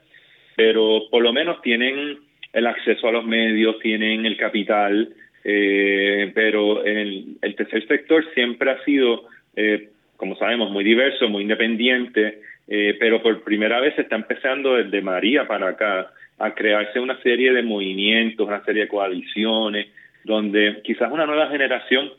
Pero 0.56 1.02
por 1.10 1.22
lo 1.22 1.32
menos 1.32 1.60
tienen 1.62 2.18
el 2.52 2.66
acceso 2.66 3.08
a 3.08 3.12
los 3.12 3.24
medios, 3.24 3.78
tienen 3.80 4.24
el 4.24 4.36
capital, 4.36 5.14
eh, 5.48 6.32
pero 6.34 6.84
el, 6.84 7.38
tercer 7.56 7.86
sector 7.86 8.24
siempre 8.34 8.68
ha 8.68 8.84
sido, 8.84 9.28
eh, 9.54 9.90
como 10.16 10.34
sabemos, 10.34 10.72
muy 10.72 10.82
diverso, 10.82 11.28
muy 11.28 11.42
independiente, 11.42 12.40
eh, 12.66 12.96
pero 12.98 13.22
por 13.22 13.44
primera 13.44 13.78
vez 13.78 13.94
se 13.94 14.02
está 14.02 14.16
empezando 14.16 14.74
desde 14.74 15.00
María 15.02 15.46
para 15.46 15.68
acá 15.68 16.10
a 16.40 16.52
crearse 16.52 16.98
una 16.98 17.16
serie 17.22 17.52
de 17.52 17.62
movimientos, 17.62 18.44
una 18.44 18.64
serie 18.64 18.82
de 18.82 18.88
coaliciones, 18.88 19.86
donde 20.24 20.80
quizás 20.82 21.12
una 21.12 21.26
nueva 21.26 21.48
generación 21.48 22.10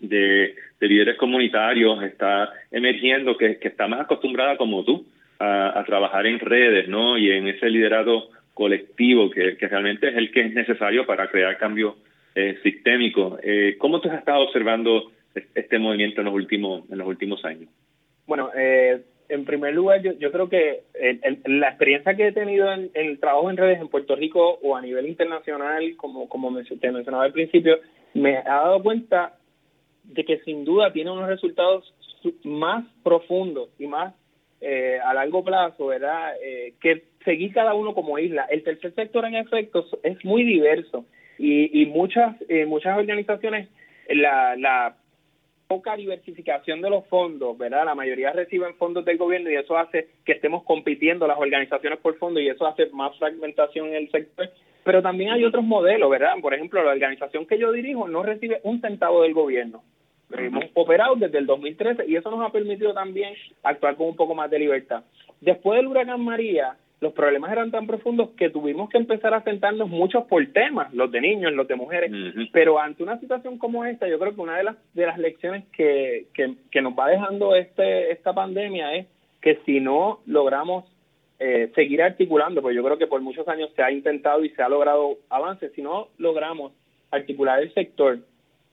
de, 0.00 0.56
líderes 0.80 1.16
comunitarios 1.18 2.02
está 2.02 2.52
emergiendo 2.72 3.36
que, 3.36 3.60
está 3.62 3.86
más 3.86 4.00
acostumbrada 4.00 4.56
como 4.56 4.84
tú 4.84 5.06
a, 5.38 5.84
trabajar 5.86 6.26
en 6.26 6.40
redes, 6.40 6.88
¿no? 6.88 7.16
Y 7.16 7.30
en 7.30 7.46
ese 7.46 7.70
liderazgo 7.70 8.28
colectivo 8.54 9.30
que, 9.30 9.56
realmente 9.60 10.08
es 10.08 10.16
el 10.16 10.32
que 10.32 10.40
es 10.40 10.52
necesario 10.52 11.06
para 11.06 11.28
crear 11.28 11.56
cambios 11.58 11.94
eh, 12.36 12.58
sistémicos. 12.62 13.40
Eh, 13.42 13.76
¿Cómo 13.78 14.00
tú 14.00 14.10
has 14.10 14.18
estado 14.18 14.44
observando 14.44 15.10
este 15.54 15.78
movimiento 15.78 16.20
en 16.20 16.26
los 16.26 16.34
últimos 16.34 16.88
en 16.90 16.98
los 16.98 17.08
últimos 17.08 17.44
años? 17.44 17.68
Bueno, 18.26 18.50
eh, 18.54 19.02
en 19.28 19.44
primer 19.44 19.74
lugar, 19.74 20.02
yo, 20.02 20.12
yo 20.18 20.30
creo 20.30 20.48
que 20.48 20.82
la 21.46 21.68
experiencia 21.68 22.14
que 22.14 22.28
he 22.28 22.32
tenido 22.32 22.70
en, 22.72 22.90
el 22.94 23.18
trabajo 23.18 23.50
en 23.50 23.56
redes 23.56 23.80
en 23.80 23.88
Puerto 23.88 24.14
Rico 24.14 24.58
o 24.62 24.76
a 24.76 24.82
nivel 24.82 25.06
internacional, 25.06 25.96
como, 25.96 26.28
como 26.28 26.54
te 26.62 26.92
mencionaba 26.92 27.24
al 27.24 27.32
principio, 27.32 27.78
me 28.14 28.36
ha 28.36 28.42
dado 28.42 28.82
cuenta 28.82 29.38
de 30.04 30.24
que 30.24 30.38
sin 30.40 30.64
duda 30.64 30.92
tiene 30.92 31.10
unos 31.10 31.28
resultados 31.28 31.92
más 32.44 32.84
profundos 33.02 33.70
y 33.78 33.86
más 33.86 34.14
eh, 34.60 34.98
a 35.02 35.14
largo 35.14 35.42
plazo, 35.42 35.86
¿verdad? 35.86 36.34
Eh, 36.42 36.74
que 36.80 37.04
seguir 37.24 37.52
cada 37.52 37.74
uno 37.74 37.94
como 37.94 38.18
isla. 38.18 38.46
El 38.50 38.62
tercer 38.62 38.94
sector, 38.94 39.24
en 39.24 39.36
efecto, 39.36 39.86
es 40.02 40.24
muy 40.24 40.44
diverso 40.44 41.04
y, 41.38 41.82
y 41.82 41.86
muchas, 41.86 42.36
eh, 42.48 42.66
muchas 42.66 42.96
organizaciones 42.96 43.68
la, 44.08 44.56
la 44.56 44.96
poca 45.66 45.96
diversificación 45.96 46.80
de 46.80 46.90
los 46.90 47.06
fondos, 47.06 47.58
¿verdad? 47.58 47.84
La 47.84 47.94
mayoría 47.94 48.32
reciben 48.32 48.74
fondos 48.76 49.04
del 49.04 49.18
gobierno 49.18 49.50
y 49.50 49.56
eso 49.56 49.76
hace 49.76 50.08
que 50.24 50.32
estemos 50.32 50.62
compitiendo 50.64 51.26
las 51.26 51.38
organizaciones 51.38 51.98
por 51.98 52.16
fondo 52.18 52.40
y 52.40 52.48
eso 52.48 52.66
hace 52.66 52.86
más 52.90 53.16
fragmentación 53.18 53.88
en 53.88 53.94
el 53.94 54.10
sector. 54.10 54.50
Pero 54.84 55.02
también 55.02 55.32
hay 55.32 55.44
otros 55.44 55.64
modelos, 55.64 56.08
¿verdad? 56.08 56.34
Por 56.40 56.54
ejemplo, 56.54 56.82
la 56.84 56.92
organización 56.92 57.46
que 57.46 57.58
yo 57.58 57.72
dirijo 57.72 58.06
no 58.06 58.22
recibe 58.22 58.60
un 58.62 58.80
centavo 58.80 59.22
del 59.22 59.34
gobierno. 59.34 59.82
Hemos 60.36 60.64
operado 60.74 61.16
desde 61.16 61.38
el 61.38 61.46
2013 61.46 62.04
y 62.06 62.16
eso 62.16 62.30
nos 62.30 62.46
ha 62.46 62.52
permitido 62.52 62.94
también 62.94 63.34
actuar 63.62 63.96
con 63.96 64.08
un 64.08 64.16
poco 64.16 64.34
más 64.34 64.50
de 64.50 64.58
libertad. 64.58 65.04
Después 65.40 65.78
del 65.78 65.88
huracán 65.88 66.24
María, 66.24 66.76
los 67.00 67.12
problemas 67.12 67.52
eran 67.52 67.70
tan 67.70 67.86
profundos 67.86 68.30
que 68.30 68.48
tuvimos 68.48 68.88
que 68.88 68.96
empezar 68.96 69.34
a 69.34 69.42
sentarnos 69.42 69.88
muchos 69.88 70.24
por 70.24 70.44
temas, 70.52 70.92
los 70.94 71.10
de 71.12 71.20
niños, 71.20 71.52
los 71.52 71.68
de 71.68 71.76
mujeres, 71.76 72.10
pero 72.52 72.80
ante 72.80 73.02
una 73.02 73.20
situación 73.20 73.58
como 73.58 73.84
esta, 73.84 74.08
yo 74.08 74.18
creo 74.18 74.34
que 74.34 74.40
una 74.40 74.56
de 74.56 74.64
las 74.64 74.76
de 74.94 75.06
las 75.06 75.18
lecciones 75.18 75.64
que, 75.76 76.26
que, 76.32 76.80
nos 76.80 76.94
va 76.94 77.08
dejando 77.08 77.54
este 77.54 78.12
esta 78.12 78.32
pandemia 78.32 78.94
es 78.94 79.06
que 79.42 79.60
si 79.66 79.80
no 79.80 80.20
logramos 80.26 80.84
eh, 81.38 81.70
seguir 81.74 82.02
articulando, 82.02 82.62
pues 82.62 82.74
yo 82.74 82.82
creo 82.82 82.96
que 82.96 83.06
por 83.06 83.20
muchos 83.20 83.46
años 83.46 83.70
se 83.76 83.82
ha 83.82 83.90
intentado 83.90 84.42
y 84.42 84.50
se 84.50 84.62
ha 84.62 84.68
logrado 84.68 85.18
avances, 85.28 85.72
si 85.74 85.82
no 85.82 86.08
logramos 86.16 86.72
articular 87.10 87.60
el 87.62 87.72
sector 87.74 88.20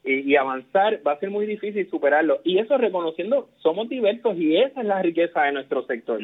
y, 0.05 0.35
avanzar, 0.35 0.99
va 1.05 1.13
a 1.13 1.19
ser 1.19 1.29
muy 1.29 1.45
difícil 1.45 1.89
superarlo. 1.89 2.41
Y 2.43 2.57
eso 2.57 2.77
reconociendo, 2.77 3.47
somos 3.57 3.87
diversos 3.87 4.37
y 4.37 4.57
esa 4.57 4.81
es 4.81 4.87
la 4.87 5.01
riqueza 5.01 5.43
de 5.43 5.53
nuestro 5.53 5.85
sector. 5.85 6.19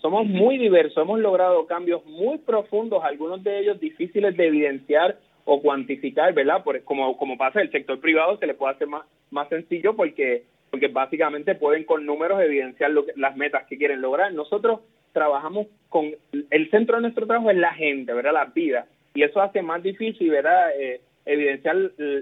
Somos 0.00 0.26
muy 0.26 0.56
diversos, 0.56 1.02
hemos 1.02 1.18
logrado 1.18 1.66
cambios 1.66 2.04
muy 2.06 2.38
profundos, 2.38 3.02
algunos 3.02 3.42
de 3.42 3.58
ellos 3.58 3.80
difíciles 3.80 4.36
de 4.36 4.46
evidenciar 4.46 5.18
o 5.44 5.60
cuantificar, 5.60 6.32
¿verdad? 6.32 6.62
Por, 6.62 6.82
como, 6.84 7.16
como 7.16 7.36
pasa 7.36 7.60
el 7.60 7.70
sector 7.72 8.00
privado, 8.00 8.38
se 8.38 8.46
le 8.46 8.54
puede 8.54 8.74
hacer 8.74 8.86
más, 8.86 9.04
más 9.30 9.48
sencillo 9.48 9.96
porque, 9.96 10.44
porque 10.70 10.88
básicamente 10.88 11.56
pueden 11.56 11.84
con 11.84 12.06
números 12.06 12.40
evidenciar 12.40 12.92
lo 12.92 13.04
las 13.16 13.36
metas 13.36 13.66
que 13.66 13.76
quieren 13.76 14.00
lograr. 14.00 14.32
Nosotros 14.32 14.80
trabajamos 15.12 15.66
con, 15.88 16.12
el 16.50 16.70
centro 16.70 16.96
de 16.96 17.02
nuestro 17.02 17.26
trabajo 17.26 17.50
es 17.50 17.56
la 17.56 17.74
gente, 17.74 18.12
¿verdad? 18.12 18.32
La 18.32 18.44
vida. 18.46 18.86
Y 19.14 19.22
eso 19.22 19.40
hace 19.40 19.60
más 19.60 19.82
difícil, 19.82 20.30
¿verdad? 20.30 20.70
Eh, 20.78 21.00
evidenciar 21.26 21.76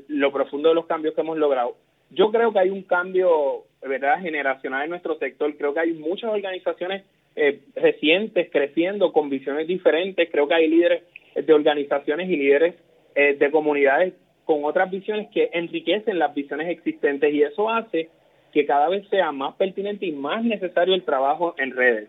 lo 0.09 0.33
profundo 0.33 0.69
de 0.69 0.75
los 0.75 0.87
cambios 0.87 1.15
que 1.15 1.21
hemos 1.21 1.39
logrado. 1.39 1.77
Yo 2.11 2.31
creo 2.31 2.53
que 2.53 2.59
hay 2.59 2.71
un 2.71 2.83
cambio, 2.83 3.65
¿verdad?, 3.81 4.21
generacional 4.21 4.85
en 4.85 4.91
nuestro 4.91 5.17
sector. 5.19 5.57
Creo 5.57 5.73
que 5.73 5.81
hay 5.81 5.93
muchas 5.95 6.31
organizaciones 6.31 7.05
eh, 7.37 7.61
recientes 7.75 8.49
creciendo 8.51 9.13
con 9.13 9.31
visiones 9.31 9.67
diferentes. 9.67 10.29
Creo 10.31 10.47
que 10.47 10.55
hay 10.55 10.69
líderes 10.69 11.03
de 11.35 11.53
organizaciones 11.53 12.29
y 12.29 12.37
líderes 12.37 12.75
eh, 13.15 13.37
de 13.39 13.51
comunidades 13.51 14.15
con 14.45 14.65
otras 14.65 14.91
visiones 14.91 15.29
que 15.33 15.51
enriquecen 15.53 16.19
las 16.19 16.35
visiones 16.35 16.69
existentes 16.69 17.33
y 17.33 17.43
eso 17.43 17.71
hace 17.71 18.11
que 18.53 18.67
cada 18.67 18.89
vez 18.89 19.09
sea 19.09 19.33
más 19.33 19.55
pertinente 19.55 20.05
y 20.07 20.13
más 20.13 20.45
necesario 20.45 20.95
el 20.95 21.05
trabajo 21.05 21.55
en 21.59 21.75
redes. 21.75 22.09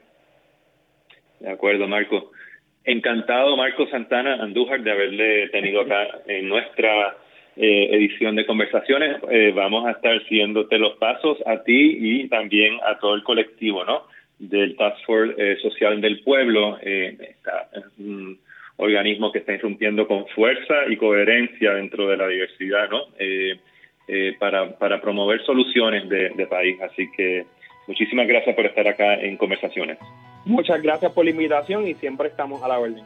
De 1.39 1.49
acuerdo, 1.49 1.87
Marco. 1.87 2.31
Encantado, 2.85 3.55
Marco 3.55 3.87
Santana 3.87 4.35
Andújar, 4.43 4.81
de 4.81 4.91
haberle 4.91 5.47
tenido 5.49 5.81
acá 5.81 6.19
en 6.27 6.49
nuestra 6.49 7.15
eh, 7.55 7.89
edición 7.91 8.35
de 8.35 8.45
conversaciones. 8.45 9.17
Eh, 9.31 9.53
vamos 9.55 9.85
a 9.85 9.91
estar 9.91 10.21
siguiéndote 10.27 10.77
los 10.79 10.97
pasos 10.97 11.37
a 11.45 11.63
ti 11.63 11.97
y 11.99 12.27
también 12.27 12.79
a 12.85 12.99
todo 12.99 13.15
el 13.15 13.23
colectivo, 13.23 13.85
¿no? 13.85 14.03
Del 14.37 14.75
Task 14.75 15.05
Force 15.05 15.33
eh, 15.37 15.57
Social 15.61 16.01
del 16.01 16.21
Pueblo, 16.21 16.77
está, 16.81 17.69
un 17.99 18.39
organismo 18.75 19.31
que 19.31 19.39
está 19.39 19.53
irrumpiendo 19.53 20.05
con 20.05 20.27
fuerza 20.29 20.85
y 20.89 20.97
coherencia 20.97 21.75
dentro 21.75 22.09
de 22.09 22.17
la 22.17 22.27
diversidad, 22.27 22.89
¿no? 22.89 23.05
para, 24.39 24.99
promover 24.99 25.41
soluciones 25.45 26.09
de 26.09 26.47
país. 26.47 26.81
Así 26.81 27.09
que 27.15 27.45
muchísimas 27.87 28.27
gracias 28.27 28.55
por 28.55 28.65
estar 28.65 28.87
acá 28.87 29.13
en 29.13 29.37
conversaciones. 29.37 29.99
Muchas 30.45 30.81
gracias 30.81 31.11
por 31.11 31.25
la 31.25 31.31
invitación 31.31 31.87
y 31.87 31.93
siempre 31.95 32.27
estamos 32.27 32.61
a 32.63 32.67
la 32.67 32.79
orden. 32.79 33.03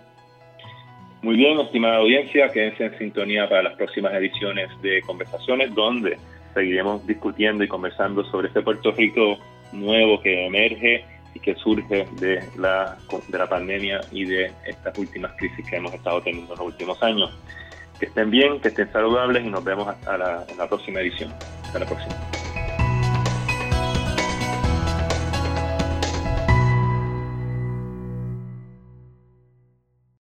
Muy 1.22 1.36
bien, 1.36 1.60
estimada 1.60 1.98
audiencia, 1.98 2.52
quédense 2.52 2.86
en 2.86 2.98
sintonía 2.98 3.50
para 3.50 3.64
las 3.64 3.76
próximas 3.76 4.14
ediciones 4.14 4.70
de 4.82 5.02
Conversaciones, 5.02 5.74
donde 5.74 6.18
seguiremos 6.54 7.06
discutiendo 7.06 7.64
y 7.64 7.68
conversando 7.68 8.24
sobre 8.26 8.48
este 8.48 8.62
Puerto 8.62 8.92
Rico 8.92 9.38
nuevo 9.72 10.22
que 10.22 10.46
emerge 10.46 11.06
y 11.34 11.40
que 11.40 11.56
surge 11.56 12.08
de 12.20 12.44
la, 12.58 12.98
de 13.28 13.38
la 13.38 13.48
pandemia 13.48 14.02
y 14.12 14.26
de 14.26 14.52
estas 14.66 14.98
últimas 14.98 15.34
crisis 15.38 15.68
que 15.70 15.76
hemos 15.76 15.94
estado 15.94 16.22
teniendo 16.22 16.54
en 16.54 16.60
los 16.60 16.68
últimos 16.68 17.02
años. 17.04 17.32
Que 18.00 18.06
estén 18.06 18.30
bien, 18.30 18.60
que 18.62 18.68
estén 18.70 18.92
saludables 18.92 19.44
y 19.44 19.50
nos 19.50 19.64
vemos 19.64 19.88
hasta 19.88 20.18
la, 20.18 20.46
en 20.48 20.58
la 20.58 20.68
próxima 20.68 21.02
edición. 21.02 21.34
Hasta 21.64 21.80
la 21.80 21.86
próxima. 21.86 22.37